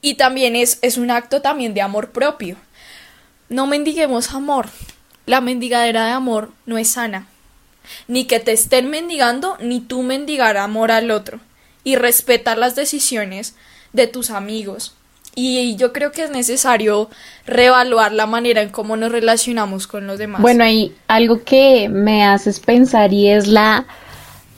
Y 0.01 0.15
también 0.15 0.55
es, 0.55 0.77
es 0.81 0.97
un 0.97 1.11
acto 1.11 1.41
también 1.41 1.73
de 1.73 1.81
amor 1.81 2.11
propio. 2.11 2.57
No 3.49 3.67
mendiguemos 3.67 4.31
amor. 4.31 4.69
La 5.25 5.41
mendigadera 5.41 6.05
de 6.05 6.11
amor 6.11 6.51
no 6.65 6.77
es 6.77 6.89
sana. 6.89 7.27
Ni 8.07 8.25
que 8.25 8.39
te 8.39 8.51
estén 8.51 8.89
mendigando, 8.89 9.57
ni 9.59 9.81
tú 9.81 10.03
mendigar 10.03 10.57
amor 10.57 10.91
al 10.91 11.11
otro 11.11 11.39
y 11.83 11.95
respetar 11.95 12.57
las 12.57 12.75
decisiones 12.75 13.55
de 13.93 14.07
tus 14.07 14.29
amigos. 14.29 14.95
Y 15.35 15.75
yo 15.77 15.93
creo 15.93 16.11
que 16.11 16.23
es 16.23 16.29
necesario 16.29 17.09
reevaluar 17.47 18.11
la 18.11 18.27
manera 18.27 18.61
en 18.61 18.69
cómo 18.69 18.97
nos 18.97 19.11
relacionamos 19.11 19.87
con 19.87 20.05
los 20.05 20.19
demás. 20.19 20.41
Bueno, 20.41 20.63
hay 20.63 20.93
algo 21.07 21.43
que 21.43 21.89
me 21.89 22.23
haces 22.23 22.59
pensar 22.59 23.13
y 23.13 23.29
es 23.29 23.47
la 23.47 23.85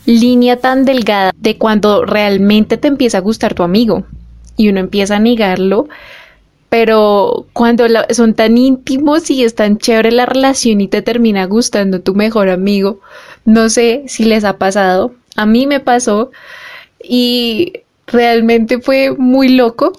línea 0.05 0.57
tan 0.57 0.85
delgada 0.85 1.31
de 1.35 1.57
cuando 1.57 2.05
realmente 2.05 2.77
te 2.77 2.89
empieza 2.89 3.19
a 3.19 3.21
gustar 3.21 3.53
tu 3.53 3.63
amigo 3.63 4.03
y 4.57 4.69
uno 4.69 4.79
empieza 4.79 5.15
a 5.15 5.19
negarlo, 5.19 5.87
pero 6.69 7.45
cuando 7.53 7.85
son 8.09 8.33
tan 8.33 8.57
íntimos 8.57 9.29
y 9.29 9.43
es 9.43 9.55
tan 9.55 9.77
chévere 9.77 10.11
la 10.11 10.25
relación 10.25 10.81
y 10.81 10.87
te 10.87 11.01
termina 11.01 11.45
gustando 11.45 12.01
tu 12.01 12.15
mejor 12.15 12.49
amigo, 12.49 12.99
no 13.45 13.69
sé 13.69 14.03
si 14.07 14.25
les 14.25 14.43
ha 14.43 14.57
pasado, 14.57 15.13
a 15.35 15.45
mí 15.45 15.67
me 15.67 15.79
pasó 15.79 16.31
y 17.07 17.73
realmente 18.07 18.79
fue 18.79 19.15
muy 19.17 19.49
loco, 19.49 19.93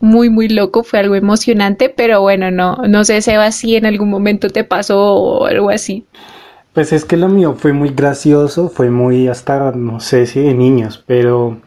muy, 0.00 0.30
muy 0.30 0.48
loco, 0.48 0.82
fue 0.82 0.98
algo 0.98 1.14
emocionante, 1.14 1.88
pero 1.88 2.22
bueno, 2.22 2.50
no, 2.50 2.76
no 2.88 3.04
sé, 3.04 3.20
Seba, 3.22 3.52
si 3.52 3.76
en 3.76 3.86
algún 3.86 4.08
momento 4.08 4.48
te 4.48 4.64
pasó 4.64 5.14
o 5.14 5.46
algo 5.46 5.70
así. 5.70 6.06
Pues 6.72 6.92
es 6.92 7.04
que 7.04 7.16
lo 7.16 7.28
mío 7.28 7.56
fue 7.58 7.72
muy 7.72 7.90
gracioso, 7.90 8.68
fue 8.68 8.90
muy 8.90 9.28
hasta, 9.28 9.72
no 9.72 10.00
sé 10.00 10.26
si 10.26 10.40
de 10.40 10.54
niños, 10.54 11.02
pero 11.06 11.58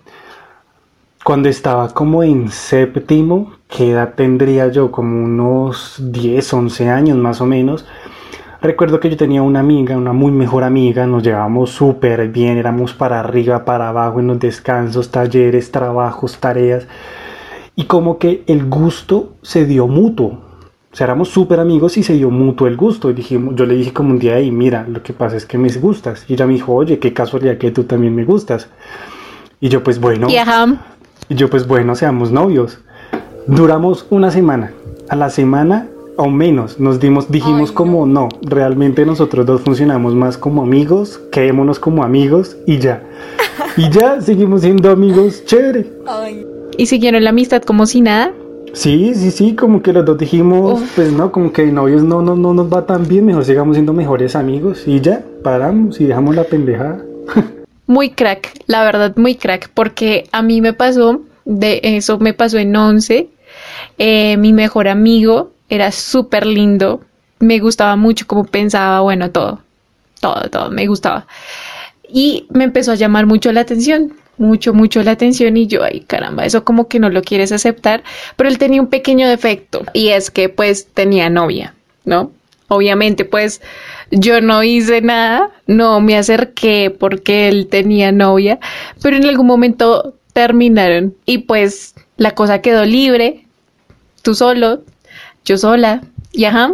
cuando 1.24 1.50
estaba 1.50 1.90
como 1.94 2.24
en 2.24 2.50
séptimo, 2.50 3.54
¿qué 3.70 3.92
edad 3.92 4.14
tendría 4.16 4.68
yo? 4.70 4.92
Como 4.92 5.24
unos 5.24 5.96
10, 6.00 6.54
11 6.54 6.90
años 6.90 7.18
más 7.18 7.42
o 7.42 7.46
menos 7.46 7.86
Recuerdo 8.64 9.02
que 9.02 9.10
yo 9.10 9.18
tenía 9.18 9.42
una 9.42 9.60
amiga, 9.60 9.98
una 9.98 10.14
muy 10.14 10.32
mejor 10.32 10.64
amiga, 10.64 11.06
nos 11.06 11.22
llevábamos 11.22 11.72
súper 11.72 12.30
bien, 12.30 12.58
éramos 12.58 12.94
para 12.94 13.20
arriba, 13.20 13.66
para 13.66 13.90
abajo 13.90 14.22
en 14.22 14.28
los 14.28 14.40
descansos, 14.40 15.12
talleres, 15.12 15.70
trabajos, 15.70 16.38
tareas. 16.38 16.88
Y 17.76 17.84
como 17.84 18.18
que 18.18 18.46
el 18.48 18.70
gusto 18.70 19.34
se 19.42 19.66
dio 19.66 19.88
mutuo. 19.88 20.40
O 20.94 20.96
sea, 20.96 21.04
éramos 21.08 21.28
súper 21.28 21.60
amigos 21.60 21.98
y 21.98 22.04
se 22.04 22.14
dio 22.14 22.30
mutuo 22.30 22.68
el 22.68 22.78
gusto. 22.78 23.10
Y 23.10 23.14
dijimos, 23.14 23.54
yo 23.58 23.66
le 23.66 23.76
dije 23.76 23.92
como 23.92 24.12
un 24.12 24.20
día, 24.20 24.40
y 24.40 24.50
mira, 24.50 24.86
lo 24.88 25.04
que 25.04 25.12
pasa 25.12 25.36
es 25.36 25.46
que 25.46 25.58
me 25.58 25.68
gustas. 25.74 26.24
Y 26.30 26.36
ella 26.36 26.48
me 26.48 26.54
dijo, 26.54 26.74
oye, 26.74 27.00
qué 27.00 27.12
casualidad 27.12 27.58
que 27.58 27.72
tú 27.72 27.84
también 27.84 28.16
me 28.16 28.24
gustas. 28.24 28.70
Y 29.60 29.68
yo 29.68 29.84
pues 29.84 30.00
bueno. 30.00 30.28
Y 31.28 31.36
yo 31.36 31.50
pues 31.50 31.68
bueno, 31.68 31.96
seamos 31.96 32.32
novios. 32.32 32.80
Duramos 33.46 34.08
una 34.10 34.32
semana. 34.32 34.72
A 35.10 35.18
la 35.18 35.30
semana 35.30 35.90
o 36.16 36.30
menos, 36.30 36.80
nos 36.80 37.00
dimos, 37.00 37.32
dijimos 37.32 37.72
como 37.72 38.06
no. 38.06 38.30
realmente 38.42 39.06
nosotros 39.06 39.46
dos 39.46 39.62
funcionamos 39.62 40.14
más 40.14 40.38
como 40.38 40.64
amigos, 40.64 41.20
quedémonos 41.32 41.80
como 41.80 42.04
amigos 42.04 42.58
y 42.66 42.78
ya. 42.80 43.04
Y 43.78 43.90
ya 43.90 44.22
seguimos 44.22 44.62
siendo 44.62 44.92
amigos, 44.92 45.44
chévere. 45.46 45.88
¿Y 46.78 46.86
siguieron 46.86 47.24
la 47.24 47.32
amistad 47.32 47.62
como 47.64 47.86
si 47.86 48.02
nada? 48.02 48.32
Sí, 48.74 49.14
sí, 49.14 49.30
sí, 49.30 49.56
como 49.56 49.84
que 49.84 49.94
los 49.94 50.04
dos 50.04 50.18
dijimos, 50.18 50.82
pues 50.96 51.12
no, 51.12 51.32
como 51.32 51.54
que 51.54 51.66
novios 51.68 52.04
no, 52.04 52.24
no, 52.24 52.36
no 52.36 52.54
nos 52.54 52.74
va 52.74 52.86
tan 52.88 53.08
bien, 53.08 53.26
mejor 53.26 53.46
sigamos 53.46 53.76
siendo 53.76 53.94
mejores 53.94 54.36
amigos 54.36 54.88
y 54.88 55.00
ya, 55.00 55.24
paramos 55.44 56.02
y 56.02 56.06
dejamos 56.06 56.36
la 56.36 56.44
pendejada. 56.44 57.04
muy 57.86 58.10
crack, 58.10 58.52
la 58.66 58.84
verdad, 58.84 59.16
muy 59.16 59.36
crack, 59.36 59.70
porque 59.76 60.28
a 60.32 60.42
mí 60.42 60.60
me 60.60 60.74
pasó, 60.74 61.22
de 61.46 61.82
eso 61.84 62.18
me 62.18 62.34
pasó 62.34 62.58
en 62.58 62.76
11, 62.76 63.30
eh, 64.00 64.38
mi 64.38 64.54
mejor 64.54 64.88
amigo 64.88 65.53
era 65.76 65.92
súper 65.92 66.46
lindo, 66.46 67.02
me 67.40 67.60
gustaba 67.60 67.96
mucho 67.96 68.26
cómo 68.28 68.46
pensaba, 68.46 69.02
bueno, 69.02 69.32
todo, 69.32 69.60
todo, 70.20 70.50
todo, 70.50 70.72
me 70.72 70.88
gustaba. 70.88 71.28
Y 72.08 72.46
me 72.50 72.64
empezó 72.64 72.92
a 72.92 72.96
llamar 72.96 73.26
mucho 73.26 73.52
la 73.52 73.62
atención, 73.62 74.14
mucho, 74.38 74.74
mucho 74.74 75.04
la 75.04 75.12
atención 75.12 75.58
y 75.58 75.68
yo, 75.68 75.84
ay 75.84 76.02
caramba, 76.02 76.46
eso 76.46 76.64
como 76.64 76.88
que 76.88 77.00
no 77.00 77.10
lo 77.10 77.22
quieres 77.22 77.52
aceptar, 77.52 78.04
pero 78.36 78.50
él 78.50 78.58
tenía 78.58 78.82
un 78.82 78.88
pequeño 78.88 79.28
defecto 79.28 79.84
y 79.94 80.10
es 80.10 80.32
que 80.32 80.50
pues 80.50 80.88
tenía 80.94 81.30
novia, 81.30 81.74
¿no? 82.06 82.32
obviamente 82.74 83.26
pues 83.26 83.62
yo 84.12 84.42
no 84.42 84.64
hice 84.64 85.02
nada, 85.02 85.52
no 85.68 86.02
me 86.02 86.18
acerqué 86.18 86.96
porque 86.98 87.48
él 87.48 87.68
tenía 87.68 88.12
novia, 88.12 88.60
pero 89.02 89.18
en 89.18 89.26
algún 89.26 89.48
momento 89.48 90.16
terminaron 90.34 91.16
y 91.26 91.40
pues 91.40 91.96
la 92.18 92.32
cosa 92.32 92.62
quedó 92.62 92.86
libre, 92.86 93.46
tú 94.22 94.36
solo, 94.36 94.82
yo 95.46 95.58
sola, 95.58 96.02
y 96.32 96.46
ajá. 96.46 96.72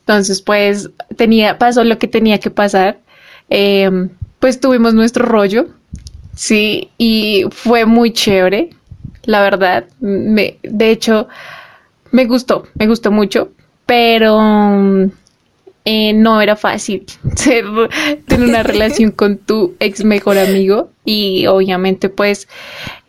Entonces 0.00 0.42
pues 0.42 0.90
tenía, 1.16 1.58
pasó 1.58 1.84
lo 1.84 1.98
que 1.98 2.08
tenía 2.08 2.38
que 2.38 2.50
pasar, 2.50 2.98
em, 3.48 4.10
pues 4.38 4.60
tuvimos 4.60 4.94
nuestro 4.94 5.24
rollo, 5.26 5.68
sí, 6.34 6.90
y 6.98 7.44
fue 7.50 7.84
muy 7.84 8.12
chévere, 8.12 8.70
la 9.24 9.42
verdad, 9.42 9.84
me, 10.00 10.58
de 10.62 10.90
hecho 10.90 11.28
me 12.10 12.24
gustó, 12.24 12.66
me 12.74 12.86
gustó 12.86 13.12
mucho, 13.12 13.52
pero 13.86 14.40
eh, 15.84 16.12
no 16.12 16.42
era 16.42 16.56
fácil 16.56 17.06
ser, 17.36 17.64
tener 18.26 18.48
una 18.48 18.62
relación 18.62 19.10
con 19.10 19.38
tu 19.38 19.74
ex 19.80 20.04
mejor 20.04 20.38
amigo 20.38 20.90
y 21.04 21.46
obviamente 21.46 22.08
pues 22.08 22.48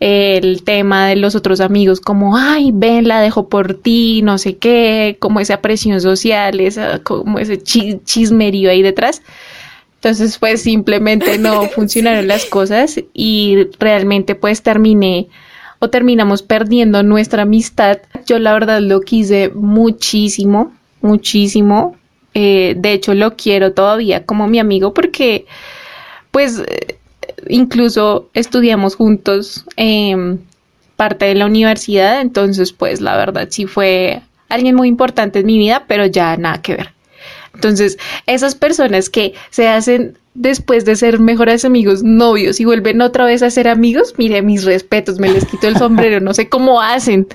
el 0.00 0.62
tema 0.64 1.06
de 1.06 1.16
los 1.16 1.34
otros 1.34 1.60
amigos 1.60 2.00
como 2.00 2.36
ay 2.36 2.70
ven 2.72 3.08
la 3.08 3.20
dejo 3.20 3.48
por 3.48 3.74
ti 3.74 4.22
no 4.22 4.38
sé 4.38 4.56
qué 4.56 5.16
como 5.20 5.40
esa 5.40 5.60
presión 5.60 6.00
social 6.00 6.60
esa 6.60 7.00
como 7.00 7.38
ese 7.38 7.62
chismerío 7.62 8.70
ahí 8.70 8.82
detrás. 8.82 9.22
Entonces 9.96 10.38
pues 10.38 10.62
simplemente 10.62 11.38
no 11.38 11.64
funcionaron 11.74 12.26
las 12.26 12.46
cosas 12.46 12.98
y 13.12 13.68
realmente 13.78 14.34
pues 14.34 14.62
terminé 14.62 15.28
o 15.78 15.90
terminamos 15.90 16.42
perdiendo 16.42 17.02
nuestra 17.02 17.42
amistad. 17.42 17.98
Yo 18.26 18.38
la 18.38 18.52
verdad 18.54 18.80
lo 18.80 19.00
quise 19.00 19.50
muchísimo 19.54 20.72
muchísimo 21.02 21.96
eh, 22.34 22.74
de 22.76 22.92
hecho, 22.92 23.14
lo 23.14 23.36
quiero 23.36 23.72
todavía 23.72 24.24
como 24.24 24.46
mi 24.46 24.58
amigo 24.58 24.94
porque, 24.94 25.46
pues, 26.30 26.60
eh, 26.66 26.98
incluso 27.48 28.28
estudiamos 28.34 28.96
juntos 28.96 29.64
eh, 29.76 30.38
parte 30.96 31.26
de 31.26 31.34
la 31.34 31.46
universidad. 31.46 32.20
Entonces, 32.20 32.72
pues, 32.72 33.00
la 33.00 33.16
verdad 33.16 33.48
sí 33.50 33.66
fue 33.66 34.22
alguien 34.48 34.74
muy 34.74 34.88
importante 34.88 35.40
en 35.40 35.46
mi 35.46 35.58
vida, 35.58 35.84
pero 35.86 36.06
ya 36.06 36.36
nada 36.36 36.62
que 36.62 36.76
ver. 36.76 36.92
Entonces, 37.54 37.98
esas 38.26 38.54
personas 38.54 39.10
que 39.10 39.34
se 39.50 39.68
hacen 39.68 40.16
después 40.34 40.86
de 40.86 40.96
ser 40.96 41.20
mejores 41.20 41.66
amigos, 41.66 42.02
novios 42.02 42.58
y 42.60 42.64
vuelven 42.64 43.02
otra 43.02 43.26
vez 43.26 43.42
a 43.42 43.50
ser 43.50 43.68
amigos, 43.68 44.14
mire, 44.16 44.40
mis 44.40 44.64
respetos, 44.64 45.18
me 45.18 45.30
les 45.30 45.44
quito 45.44 45.68
el 45.68 45.76
sombrero, 45.76 46.20
no 46.20 46.32
sé 46.32 46.48
cómo 46.48 46.80
hacen. 46.80 47.26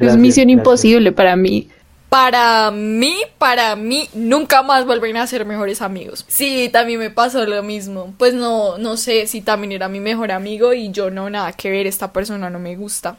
es 0.00 0.16
misión 0.16 0.50
imposible 0.50 1.12
para 1.12 1.36
mí 1.36 1.68
para 2.10 2.72
mí, 2.72 3.16
para 3.38 3.76
mí, 3.76 4.10
nunca 4.14 4.62
más 4.62 4.84
vuelven 4.84 5.16
a 5.16 5.26
ser 5.28 5.46
mejores 5.46 5.80
amigos. 5.80 6.24
Sí, 6.26 6.68
también 6.72 6.98
me 6.98 7.08
pasó 7.08 7.46
lo 7.46 7.62
mismo. 7.62 8.12
Pues 8.18 8.34
no, 8.34 8.78
no 8.78 8.96
sé 8.96 9.28
si 9.28 9.40
también 9.40 9.70
era 9.70 9.88
mi 9.88 10.00
mejor 10.00 10.32
amigo 10.32 10.74
y 10.74 10.90
yo 10.90 11.10
no, 11.10 11.30
nada 11.30 11.52
que 11.52 11.70
ver, 11.70 11.86
esta 11.86 12.12
persona 12.12 12.50
no 12.50 12.58
me 12.58 12.74
gusta. 12.74 13.16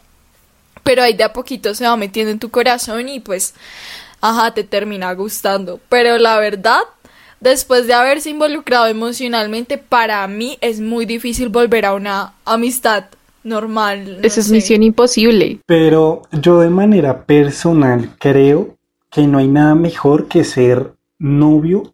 Pero 0.84 1.04
ahí 1.04 1.14
de 1.14 1.24
a 1.24 1.32
poquito 1.32 1.74
se 1.74 1.86
va 1.86 1.96
metiendo 1.96 2.32
en 2.34 2.40
tu 2.40 2.50
corazón 2.50 3.08
y 3.08 3.22
pues, 3.22 3.54
ajá, 4.20 4.54
te 4.54 4.66
termina 4.66 5.14
gustando. 5.14 5.80
Pero 5.88 6.18
la 6.18 6.38
verdad, 6.38 6.82
después 7.40 7.88
de 7.88 7.94
haberse 7.94 8.30
involucrado 8.30 8.88
emocionalmente, 8.88 9.78
para 9.78 10.28
mí 10.28 10.58
es 10.60 10.82
muy 10.82 11.06
difícil 11.06 11.48
volver 11.48 11.86
a 11.86 11.94
una 11.94 12.34
amistad 12.44 13.06
normal. 13.46 14.20
Esa 14.22 14.42
es 14.42 14.52
misión 14.52 14.84
imposible. 14.84 15.60
Pero 15.66 16.24
yo 16.34 16.60
de 16.60 16.70
manera 16.70 17.24
personal 17.24 18.10
creo 18.20 18.76
que 19.12 19.28
no 19.28 19.38
hay 19.38 19.48
nada 19.48 19.76
mejor 19.76 20.28
que 20.28 20.44
ser 20.44 20.96
novio 21.20 21.94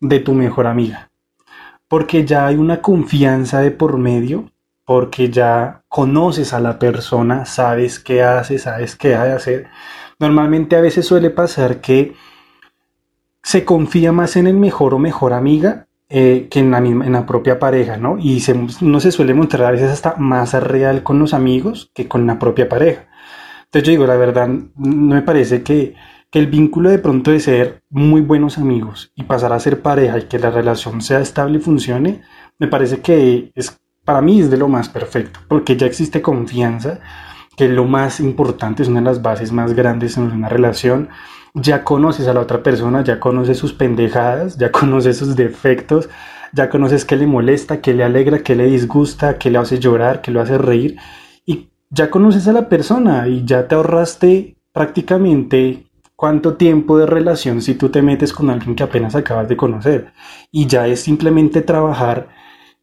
de 0.00 0.20
tu 0.20 0.32
mejor 0.32 0.66
amiga. 0.66 1.10
Porque 1.86 2.24
ya 2.24 2.46
hay 2.46 2.56
una 2.56 2.80
confianza 2.80 3.60
de 3.60 3.70
por 3.70 3.98
medio, 3.98 4.50
porque 4.84 5.30
ya 5.30 5.82
conoces 5.88 6.52
a 6.52 6.60
la 6.60 6.78
persona, 6.78 7.44
sabes 7.44 8.00
qué 8.00 8.22
hace, 8.22 8.58
sabes 8.58 8.96
qué 8.96 9.14
ha 9.14 9.24
de 9.24 9.32
hacer. 9.32 9.68
Normalmente 10.18 10.76
a 10.76 10.80
veces 10.80 11.06
suele 11.06 11.30
pasar 11.30 11.80
que 11.80 12.14
se 13.42 13.64
confía 13.64 14.10
más 14.10 14.36
en 14.36 14.46
el 14.46 14.56
mejor 14.56 14.94
o 14.94 14.98
mejor 14.98 15.34
amiga 15.34 15.86
eh, 16.08 16.48
que 16.50 16.60
en 16.60 16.70
la, 16.70 16.78
en 16.78 17.12
la, 17.12 17.26
propia 17.26 17.58
pareja, 17.58 17.96
¿no? 17.96 18.16
Y 18.18 18.40
se, 18.40 18.54
uno 18.80 19.00
se 19.00 19.12
suele 19.12 19.34
mostrar 19.34 19.66
a 19.66 19.70
veces 19.72 19.90
hasta 19.90 20.14
más 20.16 20.54
real 20.54 21.02
con 21.02 21.18
los 21.18 21.34
amigos 21.34 21.90
que 21.94 22.08
con 22.08 22.26
la 22.26 22.38
propia 22.38 22.68
pareja. 22.68 23.06
Entonces 23.64 23.86
yo 23.86 23.90
digo, 23.90 24.06
la 24.06 24.16
verdad, 24.16 24.48
no 24.48 25.14
me 25.14 25.22
parece 25.22 25.62
que 25.62 25.94
que 26.30 26.38
el 26.38 26.46
vínculo 26.48 26.90
de 26.90 26.98
pronto 26.98 27.30
de 27.30 27.40
ser 27.40 27.82
muy 27.90 28.20
buenos 28.20 28.58
amigos 28.58 29.12
y 29.14 29.24
pasar 29.24 29.52
a 29.52 29.60
ser 29.60 29.82
pareja 29.82 30.18
y 30.18 30.22
que 30.22 30.38
la 30.38 30.50
relación 30.50 31.00
sea 31.00 31.20
estable 31.20 31.58
y 31.58 31.62
funcione, 31.62 32.22
me 32.58 32.68
parece 32.68 33.00
que 33.00 33.52
es 33.54 33.78
para 34.06 34.22
mí 34.22 34.40
es 34.40 34.50
de 34.50 34.56
lo 34.56 34.68
más 34.68 34.88
perfecto, 34.88 35.40
porque 35.48 35.76
ya 35.76 35.86
existe 35.86 36.22
confianza, 36.22 37.00
que 37.56 37.64
es 37.66 37.70
lo 37.72 37.84
más 37.84 38.20
importante, 38.20 38.82
es 38.82 38.88
una 38.88 39.00
de 39.00 39.06
las 39.06 39.20
bases 39.20 39.50
más 39.50 39.74
grandes 39.74 40.16
en 40.16 40.30
una 40.30 40.48
relación. 40.48 41.08
Ya 41.54 41.82
conoces 41.82 42.28
a 42.28 42.32
la 42.32 42.40
otra 42.40 42.62
persona, 42.62 43.02
ya 43.02 43.18
conoces 43.18 43.58
sus 43.58 43.72
pendejadas, 43.72 44.58
ya 44.58 44.70
conoces 44.72 45.16
sus 45.16 45.34
defectos, 45.34 46.08
ya 46.52 46.70
conoces 46.70 47.04
qué 47.04 47.16
le 47.16 47.26
molesta, 47.26 47.80
qué 47.80 47.94
le 47.94 48.04
alegra, 48.04 48.38
qué 48.38 48.54
le 48.54 48.66
disgusta, 48.66 49.38
qué 49.38 49.50
le 49.50 49.58
hace 49.58 49.80
llorar, 49.80 50.20
qué 50.20 50.30
lo 50.30 50.40
hace 50.40 50.56
reír. 50.56 50.96
Y 51.44 51.70
ya 51.90 52.08
conoces 52.08 52.46
a 52.46 52.52
la 52.52 52.68
persona 52.68 53.26
y 53.26 53.44
ya 53.44 53.66
te 53.66 53.74
ahorraste 53.74 54.56
prácticamente 54.72 55.85
cuánto 56.16 56.54
tiempo 56.54 56.98
de 56.98 57.06
relación 57.06 57.62
si 57.62 57.74
tú 57.74 57.90
te 57.90 58.02
metes 58.02 58.32
con 58.32 58.50
alguien 58.50 58.74
que 58.74 58.82
apenas 58.82 59.14
acabas 59.14 59.48
de 59.48 59.56
conocer. 59.56 60.12
Y 60.50 60.66
ya 60.66 60.86
es 60.86 61.00
simplemente 61.00 61.62
trabajar 61.62 62.28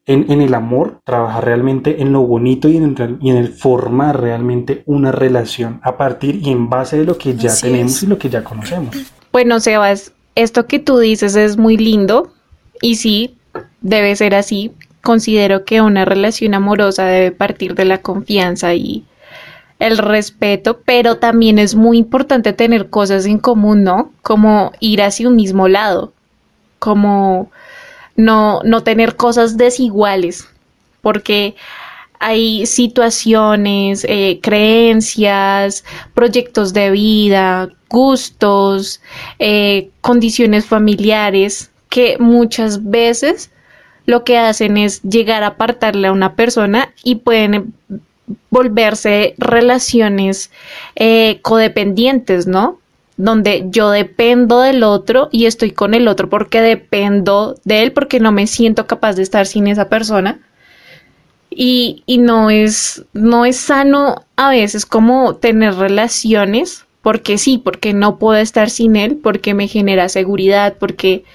en, 0.06 0.42
el 0.42 0.54
amor, 0.54 1.00
trabajar 1.06 1.46
realmente 1.46 2.02
en 2.02 2.12
lo 2.12 2.22
bonito 2.22 2.68
y 2.70 2.78
en, 2.78 2.96
el, 2.98 3.18
y 3.22 3.30
en 3.30 3.38
el 3.38 3.50
formar 3.50 4.22
realmente 4.22 4.84
una 4.86 5.12
relación 5.12 5.80
a 5.84 5.98
partir 5.98 6.36
y 6.44 6.52
en 6.52 6.70
base 6.70 6.98
de 6.98 7.06
lo 7.06 7.18
que 7.18 7.36
ya 7.36 7.54
tenemos 7.56 8.04
y 8.04 8.08
lo 8.08 8.18
que 8.18 8.30
ya 8.30 8.44
conocemos. 8.44 8.96
Bueno, 9.32 9.60
Sebas, 9.60 10.12
esto 10.36 10.68
que 10.68 10.80
tú 10.80 10.98
dices 10.98 11.36
es 11.36 11.58
muy 11.58 11.78
lindo 11.78 12.34
y 12.82 12.96
sí, 12.96 13.38
debe 13.82 14.16
ser 14.16 14.36
así. 14.36 14.74
Considero 15.02 15.66
que 15.66 15.82
una 15.82 16.06
relación 16.06 16.54
amorosa 16.54 17.06
debe 17.06 17.32
partir 17.32 17.76
de 17.76 17.86
la 17.86 18.00
confianza 18.00 18.74
y 18.74 19.06
el 19.84 19.98
respeto, 19.98 20.80
pero 20.86 21.18
también 21.18 21.60
es 21.60 21.76
muy 21.76 21.98
importante 21.98 22.54
tener 22.54 22.90
cosas 22.90 23.26
en 23.26 23.38
común, 23.38 23.84
¿no? 23.84 24.14
Como 24.22 24.72
ir 24.80 25.02
hacia 25.02 25.28
un 25.28 25.36
mismo 25.36 25.68
lado, 25.68 26.14
como 26.80 27.52
no, 28.16 28.62
no 28.64 28.82
tener 28.82 29.18
cosas 29.18 29.58
desiguales, 29.58 30.48
porque 31.02 31.56
hay 32.20 32.66
situaciones, 32.66 34.06
eh, 34.08 34.40
creencias, 34.42 35.84
proyectos 36.14 36.72
de 36.72 36.92
vida, 36.92 37.70
gustos, 37.90 39.02
eh, 39.40 39.90
condiciones 40.00 40.66
familiares 40.66 41.72
que 41.90 42.16
muchas 42.20 42.90
veces 42.90 43.52
lo 44.06 44.24
que 44.24 44.38
hacen 44.38 44.78
es 44.78 45.02
llegar 45.02 45.44
a 45.44 45.48
apartarle 45.48 46.08
a 46.08 46.14
una 46.14 46.36
persona 46.36 46.94
y 47.04 47.16
pueden 47.16 47.74
volverse 48.50 49.36
relaciones 49.38 50.52
eh, 50.96 51.40
codependientes, 51.42 52.48
¿no? 52.48 52.80
Donde 53.18 53.66
yo 53.70 53.92
dependo 53.92 54.62
del 54.62 54.84
otro 54.84 55.30
y 55.32 55.46
estoy 55.46 55.72
con 55.72 55.94
el 55.94 56.08
otro 56.08 56.30
porque 56.30 56.62
dependo 56.62 57.58
de 57.64 57.84
él, 57.84 57.92
porque 57.92 58.20
no 58.20 58.32
me 58.32 58.48
siento 58.48 58.88
capaz 58.88 59.14
de 59.16 59.24
estar 59.24 59.46
sin 59.46 59.68
esa 59.68 59.90
persona. 59.90 60.40
Y, 61.56 62.02
y 62.08 62.18
no 62.18 62.50
es, 62.50 63.06
no 63.14 63.46
es 63.46 63.58
sano 63.58 64.26
a 64.36 64.50
veces 64.50 64.88
como 64.88 65.36
tener 65.36 65.76
relaciones, 65.76 66.86
porque 67.04 67.38
sí, 67.38 67.60
porque 67.60 67.94
no 67.94 68.18
puedo 68.18 68.40
estar 68.40 68.72
sin 68.72 68.96
él, 68.96 69.20
porque 69.22 69.54
me 69.54 69.68
genera 69.68 70.10
seguridad, 70.10 70.76
porque, 70.80 71.26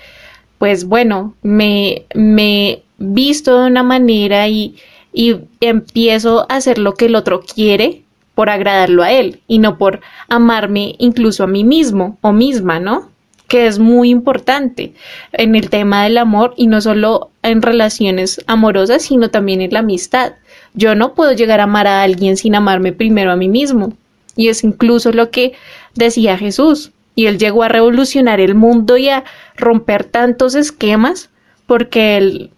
pues 0.59 0.87
bueno, 0.87 1.35
me, 1.42 2.07
me 2.14 2.83
visto 2.96 3.61
de 3.61 3.66
una 3.68 3.85
manera 3.85 4.48
y, 4.48 4.77
y 5.12 5.37
empiezo 5.61 6.47
a 6.49 6.57
hacer 6.57 6.79
lo 6.79 6.94
que 6.94 7.07
el 7.07 7.16
otro 7.16 7.40
quiere 7.40 8.03
por 8.35 8.51
agradarlo 8.51 9.03
a 9.03 9.12
él 9.12 9.40
y 9.49 9.59
no 9.59 9.79
por 9.79 10.01
amarme 10.29 10.94
incluso 10.99 11.42
a 11.42 11.49
mí 11.49 11.64
mismo 11.64 12.18
o 12.21 12.33
misma, 12.33 12.79
¿no? 12.79 13.11
Que 13.49 13.66
es 13.66 13.79
muy 13.79 14.11
importante 14.11 14.92
en 15.33 15.57
el 15.57 15.71
tema 15.71 16.05
del 16.05 16.18
amor 16.18 16.55
y 16.57 16.68
no 16.68 16.81
solo 16.81 17.31
en 17.42 17.62
relaciones 17.62 18.40
amorosas, 18.47 19.03
sino 19.03 19.31
también 19.31 19.61
en 19.61 19.73
la 19.73 19.81
amistad. 19.81 20.35
Yo 20.75 20.94
no 20.94 21.14
puedo 21.14 21.33
llegar 21.33 21.59
a 21.59 21.64
amar 21.64 21.87
a 21.87 22.03
alguien 22.03 22.37
sin 22.37 22.55
amarme 22.55 22.92
primero 22.92 23.33
a 23.33 23.37
mí 23.37 23.49
mismo. 23.49 23.94
Y 24.37 24.49
es 24.49 24.62
incluso 24.62 25.11
lo 25.11 25.31
que 25.31 25.55
decía 25.97 26.38
Jesús. 26.38 26.92
Y 27.16 27.27
él 27.27 27.38
llegó 27.38 27.64
a 27.64 27.68
revolucionar 27.68 28.38
el 28.38 28.55
mundo 28.55 28.97
y 28.99 29.09
a 29.09 29.25
romper 29.57 30.05
tantos 30.05 30.55
esquemas 30.55 31.31
porque 31.66 32.16
él 32.16 32.51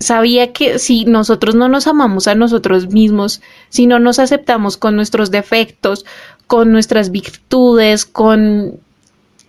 sabía 0.00 0.52
que 0.52 0.78
si 0.78 1.04
nosotros 1.04 1.54
no 1.54 1.68
nos 1.68 1.86
amamos 1.86 2.26
a 2.26 2.34
nosotros 2.34 2.88
mismos, 2.88 3.42
si 3.68 3.86
no 3.86 3.98
nos 3.98 4.18
aceptamos 4.18 4.76
con 4.76 4.96
nuestros 4.96 5.30
defectos, 5.30 6.06
con 6.46 6.72
nuestras 6.72 7.10
virtudes, 7.10 8.06
con 8.06 8.80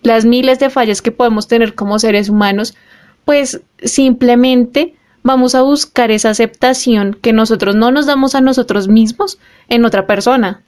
las 0.02 0.24
miles 0.24 0.58
de 0.58 0.70
fallas 0.70 1.02
que 1.02 1.10
podemos 1.10 1.48
tener 1.48 1.74
como 1.74 1.98
seres 1.98 2.28
humanos, 2.28 2.74
pues 3.24 3.60
simplemente 3.82 4.94
vamos 5.22 5.54
a 5.54 5.62
buscar 5.62 6.10
esa 6.10 6.30
aceptación 6.30 7.16
que 7.20 7.32
nosotros 7.32 7.74
no 7.74 7.90
nos 7.90 8.06
damos 8.06 8.34
a 8.34 8.40
nosotros 8.40 8.88
mismos 8.88 9.38
en 9.68 9.84
otra 9.84 10.06
persona, 10.06 10.62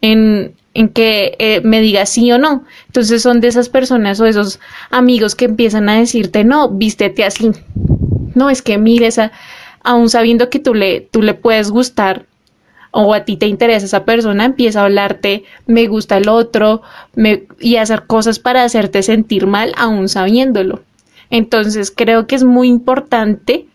en, 0.00 0.54
en 0.74 0.88
que 0.88 1.36
eh, 1.38 1.60
me 1.62 1.80
diga 1.80 2.06
sí 2.06 2.32
o 2.32 2.38
no. 2.38 2.64
Entonces 2.86 3.22
son 3.22 3.40
de 3.40 3.48
esas 3.48 3.68
personas 3.68 4.18
o 4.20 4.26
esos 4.26 4.58
amigos 4.90 5.34
que 5.34 5.44
empiezan 5.44 5.88
a 5.88 5.98
decirte, 5.98 6.42
no, 6.44 6.70
vístete 6.70 7.24
así. 7.24 7.52
No, 8.38 8.50
es 8.50 8.62
que 8.62 8.78
mires, 8.78 9.18
a, 9.18 9.32
aún 9.82 10.08
sabiendo 10.08 10.48
que 10.48 10.58
tú 10.58 10.74
le, 10.74 11.00
tú 11.00 11.22
le 11.22 11.34
puedes 11.34 11.70
gustar 11.70 12.26
o 12.90 13.14
a 13.14 13.24
ti 13.24 13.36
te 13.36 13.46
interesa 13.46 13.86
esa 13.86 14.04
persona, 14.04 14.44
empieza 14.44 14.80
a 14.80 14.84
hablarte, 14.84 15.44
me 15.66 15.86
gusta 15.86 16.16
el 16.16 16.28
otro, 16.28 16.82
y 17.60 17.76
hacer 17.76 18.06
cosas 18.06 18.38
para 18.38 18.64
hacerte 18.64 19.02
sentir 19.02 19.46
mal, 19.46 19.72
aún 19.76 20.08
sabiéndolo. 20.08 20.82
Entonces 21.30 21.92
creo 21.94 22.26
que 22.26 22.34
es 22.34 22.44
muy 22.44 22.68
importante 22.68 23.66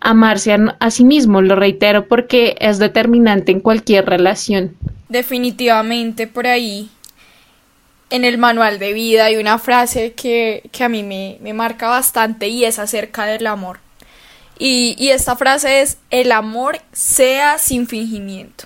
amarse 0.00 0.56
a, 0.78 0.90
sí 0.90 1.04
mismo, 1.04 1.40
lo 1.40 1.56
reitero 1.56 2.06
porque 2.06 2.56
es 2.60 2.78
determinante 2.78 3.52
en 3.52 3.60
cualquier 3.60 4.06
relación. 4.06 4.76
Definitivamente 5.08 6.26
por 6.26 6.46
ahí 6.46 6.90
en 8.10 8.24
el 8.24 8.38
manual 8.38 8.78
de 8.78 8.92
vida 8.92 9.26
hay 9.26 9.36
una 9.36 9.58
frase 9.58 10.12
que, 10.12 10.68
a 10.80 10.88
mí 10.88 11.02
me, 11.02 11.38
me, 11.40 11.54
marca 11.54 11.88
bastante 11.88 12.48
y 12.48 12.64
es 12.64 12.78
acerca 12.78 13.26
del 13.26 13.46
amor. 13.46 13.78
Y, 14.58 15.10
esta 15.10 15.36
frase 15.36 15.82
es 15.82 15.98
el 16.10 16.32
amor 16.32 16.80
sea 16.92 17.58
sin 17.58 17.86
fingimiento. 17.86 18.64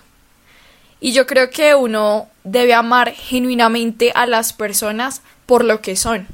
Y 1.01 1.13
yo 1.13 1.27
creo 1.27 1.51
que 1.51 1.75
uno 1.75 2.29
debe 2.45 2.75
amar 2.75 3.13
genuinamente 3.13 4.13
a 4.15 4.27
las 4.27 4.53
personas 4.53 5.23
por 5.47 5.65
lo 5.65 5.81
que 5.81 5.97
son 5.97 6.29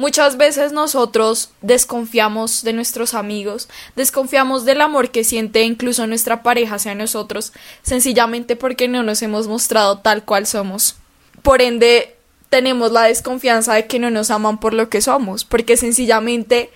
Muchas 0.00 0.38
veces 0.38 0.72
nosotros 0.72 1.50
desconfiamos 1.60 2.62
de 2.62 2.72
nuestros 2.72 3.12
amigos, 3.12 3.68
desconfiamos 3.96 4.64
del 4.64 4.80
amor 4.80 5.10
que 5.10 5.24
siente 5.24 5.62
incluso 5.64 6.06
nuestra 6.06 6.42
pareja 6.42 6.76
hacia 6.76 6.94
nosotros, 6.94 7.52
sencillamente 7.82 8.56
porque 8.56 8.88
no 8.88 9.02
nos 9.02 9.20
hemos 9.20 9.46
mostrado 9.46 9.98
tal 9.98 10.24
cual 10.24 10.46
somos. 10.46 10.96
Por 11.42 11.60
ende, 11.60 12.16
tenemos 12.48 12.92
la 12.92 13.02
desconfianza 13.02 13.74
de 13.74 13.86
que 13.88 13.98
no 13.98 14.08
nos 14.10 14.30
aman 14.30 14.58
por 14.58 14.72
lo 14.72 14.88
que 14.88 15.02
somos, 15.02 15.44
porque 15.44 15.76
sencillamente 15.76 16.70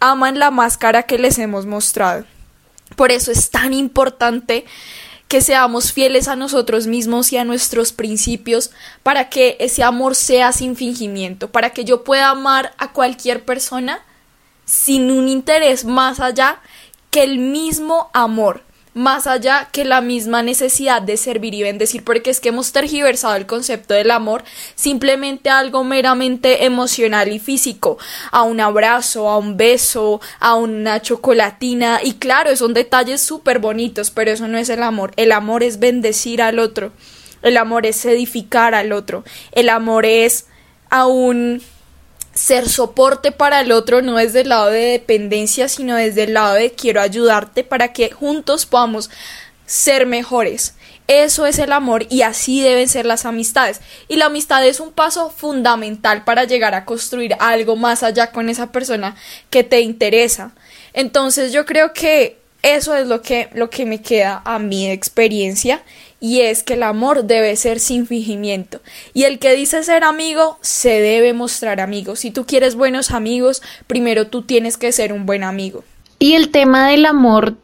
aman 0.00 0.38
la 0.38 0.50
máscara 0.50 1.04
que 1.04 1.18
les 1.18 1.38
hemos 1.38 1.66
mostrado. 1.66 2.24
Por 2.96 3.10
eso 3.10 3.30
es 3.30 3.50
tan 3.50 3.74
importante 3.74 4.64
que 5.28 5.42
seamos 5.42 5.92
fieles 5.92 6.26
a 6.26 6.36
nosotros 6.36 6.86
mismos 6.86 7.32
y 7.32 7.36
a 7.36 7.44
nuestros 7.44 7.92
principios 7.92 8.70
para 9.02 9.28
que 9.28 9.56
ese 9.60 9.82
amor 9.82 10.14
sea 10.14 10.52
sin 10.52 10.74
fingimiento, 10.74 11.50
para 11.50 11.70
que 11.70 11.84
yo 11.84 12.02
pueda 12.02 12.30
amar 12.30 12.72
a 12.78 12.92
cualquier 12.92 13.44
persona 13.44 14.00
sin 14.64 15.10
un 15.10 15.28
interés 15.28 15.84
más 15.84 16.18
allá 16.20 16.60
que 17.10 17.22
el 17.22 17.38
mismo 17.38 18.10
amor 18.14 18.62
más 18.98 19.28
allá 19.28 19.68
que 19.70 19.84
la 19.84 20.00
misma 20.00 20.42
necesidad 20.42 21.00
de 21.00 21.16
servir 21.16 21.54
y 21.54 21.62
bendecir, 21.62 22.02
porque 22.02 22.30
es 22.30 22.40
que 22.40 22.48
hemos 22.48 22.72
tergiversado 22.72 23.36
el 23.36 23.46
concepto 23.46 23.94
del 23.94 24.10
amor 24.10 24.42
simplemente 24.74 25.50
algo 25.50 25.84
meramente 25.84 26.64
emocional 26.64 27.30
y 27.30 27.38
físico, 27.38 27.98
a 28.32 28.42
un 28.42 28.58
abrazo, 28.58 29.28
a 29.28 29.38
un 29.38 29.56
beso, 29.56 30.20
a 30.40 30.56
una 30.56 31.00
chocolatina, 31.00 32.00
y 32.02 32.14
claro, 32.14 32.56
son 32.56 32.74
detalles 32.74 33.20
súper 33.20 33.60
bonitos, 33.60 34.10
pero 34.10 34.32
eso 34.32 34.48
no 34.48 34.58
es 34.58 34.68
el 34.68 34.82
amor, 34.82 35.12
el 35.16 35.30
amor 35.30 35.62
es 35.62 35.78
bendecir 35.78 36.42
al 36.42 36.58
otro, 36.58 36.90
el 37.42 37.56
amor 37.56 37.86
es 37.86 38.04
edificar 38.04 38.74
al 38.74 38.90
otro, 38.90 39.22
el 39.52 39.68
amor 39.68 40.06
es 40.06 40.46
aún 40.90 41.62
ser 42.38 42.68
soporte 42.68 43.32
para 43.32 43.60
el 43.60 43.72
otro 43.72 44.00
no 44.00 44.20
es 44.20 44.32
del 44.32 44.50
lado 44.50 44.70
de 44.70 44.92
dependencia, 44.92 45.68
sino 45.68 45.96
desde 45.96 46.22
el 46.22 46.34
lado 46.34 46.54
de 46.54 46.70
quiero 46.70 47.00
ayudarte 47.00 47.64
para 47.64 47.92
que 47.92 48.12
juntos 48.12 48.64
podamos 48.64 49.10
ser 49.66 50.06
mejores. 50.06 50.74
Eso 51.08 51.46
es 51.46 51.58
el 51.58 51.72
amor 51.72 52.06
y 52.08 52.22
así 52.22 52.60
deben 52.60 52.88
ser 52.88 53.06
las 53.06 53.26
amistades. 53.26 53.80
Y 54.06 54.16
la 54.16 54.26
amistad 54.26 54.64
es 54.64 54.78
un 54.78 54.92
paso 54.92 55.30
fundamental 55.30 56.22
para 56.22 56.44
llegar 56.44 56.76
a 56.76 56.84
construir 56.84 57.34
algo 57.40 57.74
más 57.74 58.04
allá 58.04 58.30
con 58.30 58.48
esa 58.48 58.70
persona 58.70 59.16
que 59.50 59.64
te 59.64 59.80
interesa. 59.80 60.52
Entonces 60.92 61.52
yo 61.52 61.66
creo 61.66 61.92
que 61.92 62.38
eso 62.62 62.94
es 62.94 63.08
lo 63.08 63.20
que, 63.20 63.48
lo 63.52 63.68
que 63.68 63.84
me 63.84 64.00
queda 64.00 64.42
a 64.44 64.60
mi 64.60 64.88
experiencia 64.88 65.82
y 66.20 66.40
es 66.40 66.62
que 66.62 66.74
el 66.74 66.82
amor 66.82 67.24
debe 67.24 67.54
ser 67.56 67.78
sin 67.80 68.06
fingimiento. 68.06 68.80
Y 69.14 69.24
el 69.24 69.38
que 69.38 69.54
dice 69.54 69.82
ser 69.84 70.04
amigo 70.04 70.58
se 70.60 71.00
debe 71.00 71.32
mostrar 71.32 71.80
amigo. 71.80 72.16
Si 72.16 72.30
tú 72.30 72.44
quieres 72.44 72.74
buenos 72.74 73.10
amigos, 73.10 73.62
primero 73.86 74.26
tú 74.26 74.42
tienes 74.42 74.76
que 74.76 74.92
ser 74.92 75.12
un 75.12 75.26
buen 75.26 75.44
amigo. 75.44 75.84
Y 76.18 76.34
el 76.34 76.50
tema 76.50 76.88
del 76.88 77.06
amor 77.06 77.54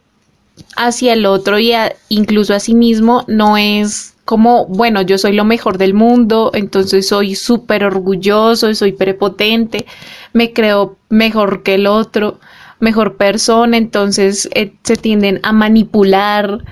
hacia 0.77 1.13
el 1.15 1.27
otro 1.27 1.59
y 1.59 1.73
incluso 2.09 2.55
a 2.55 2.61
sí 2.61 2.75
mismo 2.75 3.25
no 3.27 3.57
es 3.57 4.15
como, 4.25 4.67
bueno, 4.67 5.03
yo 5.03 5.19
soy 5.19 5.33
lo 5.33 5.45
mejor 5.45 5.77
del 5.77 5.93
mundo, 5.93 6.51
entonces 6.55 7.09
soy 7.09 7.35
súper 7.35 7.85
orgulloso, 7.85 8.75
soy 8.75 8.93
prepotente, 8.93 9.85
me 10.33 10.53
creo 10.53 10.97
mejor 11.11 11.63
que 11.63 11.75
el 11.75 11.87
otro, 11.87 12.39
mejor 12.81 13.17
persona, 13.17 13.77
entonces 13.77 14.49
eh, 14.55 14.73
se 14.83 14.97
tienden 14.97 15.41
a 15.43 15.53
manipular, 15.53 16.65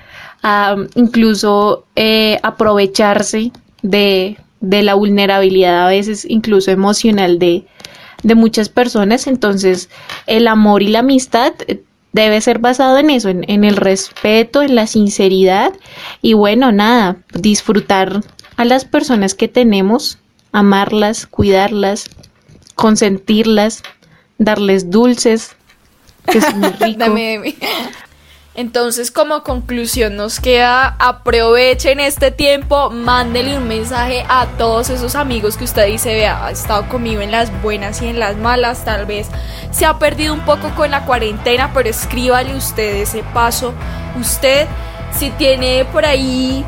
a 0.43 0.75
incluso 0.95 1.85
eh, 1.95 2.39
aprovecharse 2.43 3.51
de, 3.81 4.37
la 4.61 4.93
vulnerabilidad 4.93 5.85
a 5.85 5.89
veces 5.89 6.25
incluso 6.29 6.71
emocional 6.71 7.39
de, 7.39 7.65
muchas 8.35 8.69
personas. 8.69 9.27
Entonces 9.27 9.89
el 10.27 10.47
amor 10.47 10.83
y 10.83 10.87
la 10.89 10.99
amistad 10.99 11.53
eh, 11.67 11.81
debe 12.11 12.39
ser 12.41 12.59
basado 12.59 12.97
en 12.97 13.09
eso, 13.09 13.29
en, 13.29 13.43
en, 13.49 13.63
el 13.63 13.75
respeto, 13.75 14.61
en 14.61 14.75
la 14.75 14.87
sinceridad 14.87 15.73
y 16.21 16.33
bueno, 16.33 16.71
nada, 16.71 17.17
disfrutar 17.33 18.21
a 18.55 18.65
las 18.65 18.85
personas 18.85 19.33
que 19.33 19.47
tenemos, 19.47 20.19
amarlas, 20.51 21.25
cuidarlas, 21.25 22.09
consentirlas, 22.75 23.83
darles 24.37 24.89
dulces, 24.89 25.55
que 26.31 26.37
es 26.37 26.55
muy 26.55 26.69
rico. 26.79 27.05
Entonces, 28.55 29.09
como 29.09 29.41
conclusión, 29.41 30.15
nos 30.15 30.39
queda 30.39 30.95
aprovechen 30.99 31.99
este 31.99 32.29
tiempo, 32.29 32.91
mándenle 32.91 33.57
un 33.57 33.67
mensaje 33.67 34.23
a 34.29 34.45
todos 34.59 34.91
esos 34.91 35.15
amigos 35.15 35.57
que 35.57 35.63
usted 35.63 35.87
dice, 35.87 36.13
vea, 36.13 36.45
ha 36.45 36.51
estado 36.51 36.87
conmigo 36.87 37.21
en 37.21 37.31
las 37.31 37.49
buenas 37.63 38.01
y 38.03 38.07
en 38.09 38.19
las 38.19 38.37
malas, 38.37 38.85
tal 38.85 39.07
vez 39.07 39.27
se 39.71 39.87
ha 39.87 39.97
perdido 39.97 40.35
un 40.35 40.41
poco 40.41 40.69
con 40.75 40.91
la 40.91 41.03
cuarentena, 41.05 41.71
pero 41.73 41.89
escríbale 41.89 42.55
usted 42.55 42.97
ese 42.97 43.23
paso. 43.33 43.73
Usted, 44.19 44.67
si 45.11 45.31
tiene 45.31 45.85
por 45.85 46.05
ahí 46.05 46.63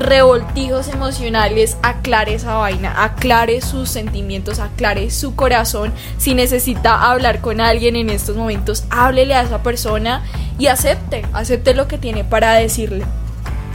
revoltijos 0.00 0.88
emocionales, 0.88 1.76
aclare 1.82 2.34
esa 2.34 2.54
vaina, 2.54 3.04
aclare 3.04 3.60
sus 3.60 3.90
sentimientos, 3.90 4.58
aclare 4.58 5.10
su 5.10 5.34
corazón. 5.34 5.92
Si 6.16 6.34
necesita 6.34 7.10
hablar 7.10 7.40
con 7.40 7.60
alguien 7.60 7.96
en 7.96 8.10
estos 8.10 8.36
momentos, 8.36 8.84
háblele 8.90 9.34
a 9.34 9.42
esa 9.42 9.62
persona 9.62 10.22
y 10.58 10.66
acepte, 10.66 11.24
acepte 11.32 11.74
lo 11.74 11.88
que 11.88 11.98
tiene 11.98 12.24
para 12.24 12.54
decirle. 12.54 13.04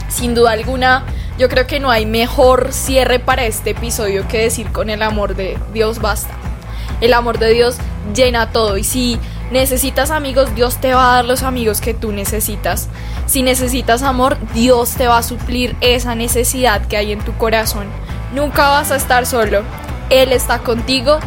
Sin 0.08 0.34
duda 0.34 0.52
alguna, 0.52 1.04
yo 1.38 1.48
creo 1.48 1.66
que 1.66 1.80
no 1.80 1.90
hay 1.90 2.06
mejor 2.06 2.72
cierre 2.72 3.18
para 3.18 3.44
este 3.44 3.70
episodio 3.70 4.28
que 4.28 4.38
decir 4.38 4.70
con 4.70 4.90
el 4.90 5.02
amor 5.02 5.34
de 5.34 5.58
Dios 5.72 6.00
basta. 6.00 6.34
El 7.00 7.12
amor 7.12 7.38
de 7.38 7.50
Dios 7.50 7.76
llena 8.14 8.50
todo 8.52 8.76
y 8.76 8.84
si 8.84 9.18
necesitas 9.54 10.10
amigos, 10.10 10.54
Dios 10.54 10.76
te 10.78 10.92
va 10.92 11.12
a 11.12 11.16
dar 11.16 11.24
los 11.24 11.42
amigos 11.44 11.80
que 11.80 11.94
tú 11.94 12.12
necesitas. 12.12 12.88
Si 13.26 13.42
necesitas 13.42 14.02
amor, 14.02 14.36
Dios 14.52 14.90
te 14.90 15.06
va 15.06 15.18
a 15.18 15.22
suplir 15.22 15.76
esa 15.80 16.14
necesidad 16.14 16.86
que 16.86 16.98
hay 16.98 17.12
en 17.12 17.20
tu 17.20 17.32
corazón. 17.38 17.86
Nunca 18.34 18.68
vas 18.68 18.90
a 18.90 18.96
estar 18.96 19.24
solo. 19.24 19.62
Él 20.10 20.32
está 20.32 20.58
contigo 20.58 21.18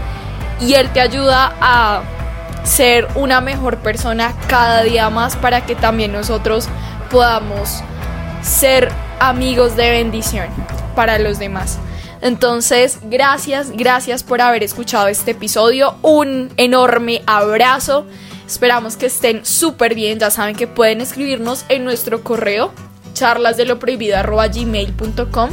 y 0.60 0.74
Él 0.74 0.90
te 0.90 1.02
ayuda 1.02 1.54
a 1.62 2.02
ser 2.64 3.08
una 3.16 3.40
mejor 3.40 3.78
persona 3.78 4.34
cada 4.48 4.84
día 4.84 5.10
más 5.10 5.38
para 5.38 5.66
que 5.66 5.76
también 5.76 6.12
nosotros 6.12 6.68
podamos 7.10 7.82
ser 8.42 8.92
amigos 9.22 9.78
de 9.78 9.90
bendición 9.90 10.48
para 10.96 11.18
los 11.18 11.40
demás. 11.40 11.80
Entonces, 12.28 13.00
gracias, 13.04 13.72
gracias 13.72 14.24
por 14.24 14.42
haber 14.42 14.62
escuchado 14.62 15.08
este 15.08 15.32
episodio. 15.32 15.96
Un 16.02 16.52
enorme 16.58 17.22
abrazo. 17.26 18.06
Esperamos 18.46 18.98
que 18.98 19.06
estén 19.06 19.46
súper 19.46 19.96
bien. 19.96 20.20
Ya 20.20 20.30
saben 20.30 20.58
que 20.58 20.68
pueden 20.68 21.00
escribirnos 21.00 21.64
en 21.70 21.86
nuestro 21.86 22.26
correo 22.26 22.74
charlasdeloprohibido.gmail.com 23.14 25.50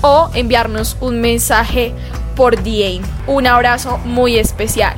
o 0.00 0.30
enviarnos 0.34 0.96
un 1.02 1.20
mensaje 1.20 1.92
por 2.34 2.56
DM. 2.62 3.02
Un 3.26 3.46
abrazo 3.46 3.98
muy 3.98 4.38
especial. 4.38 4.96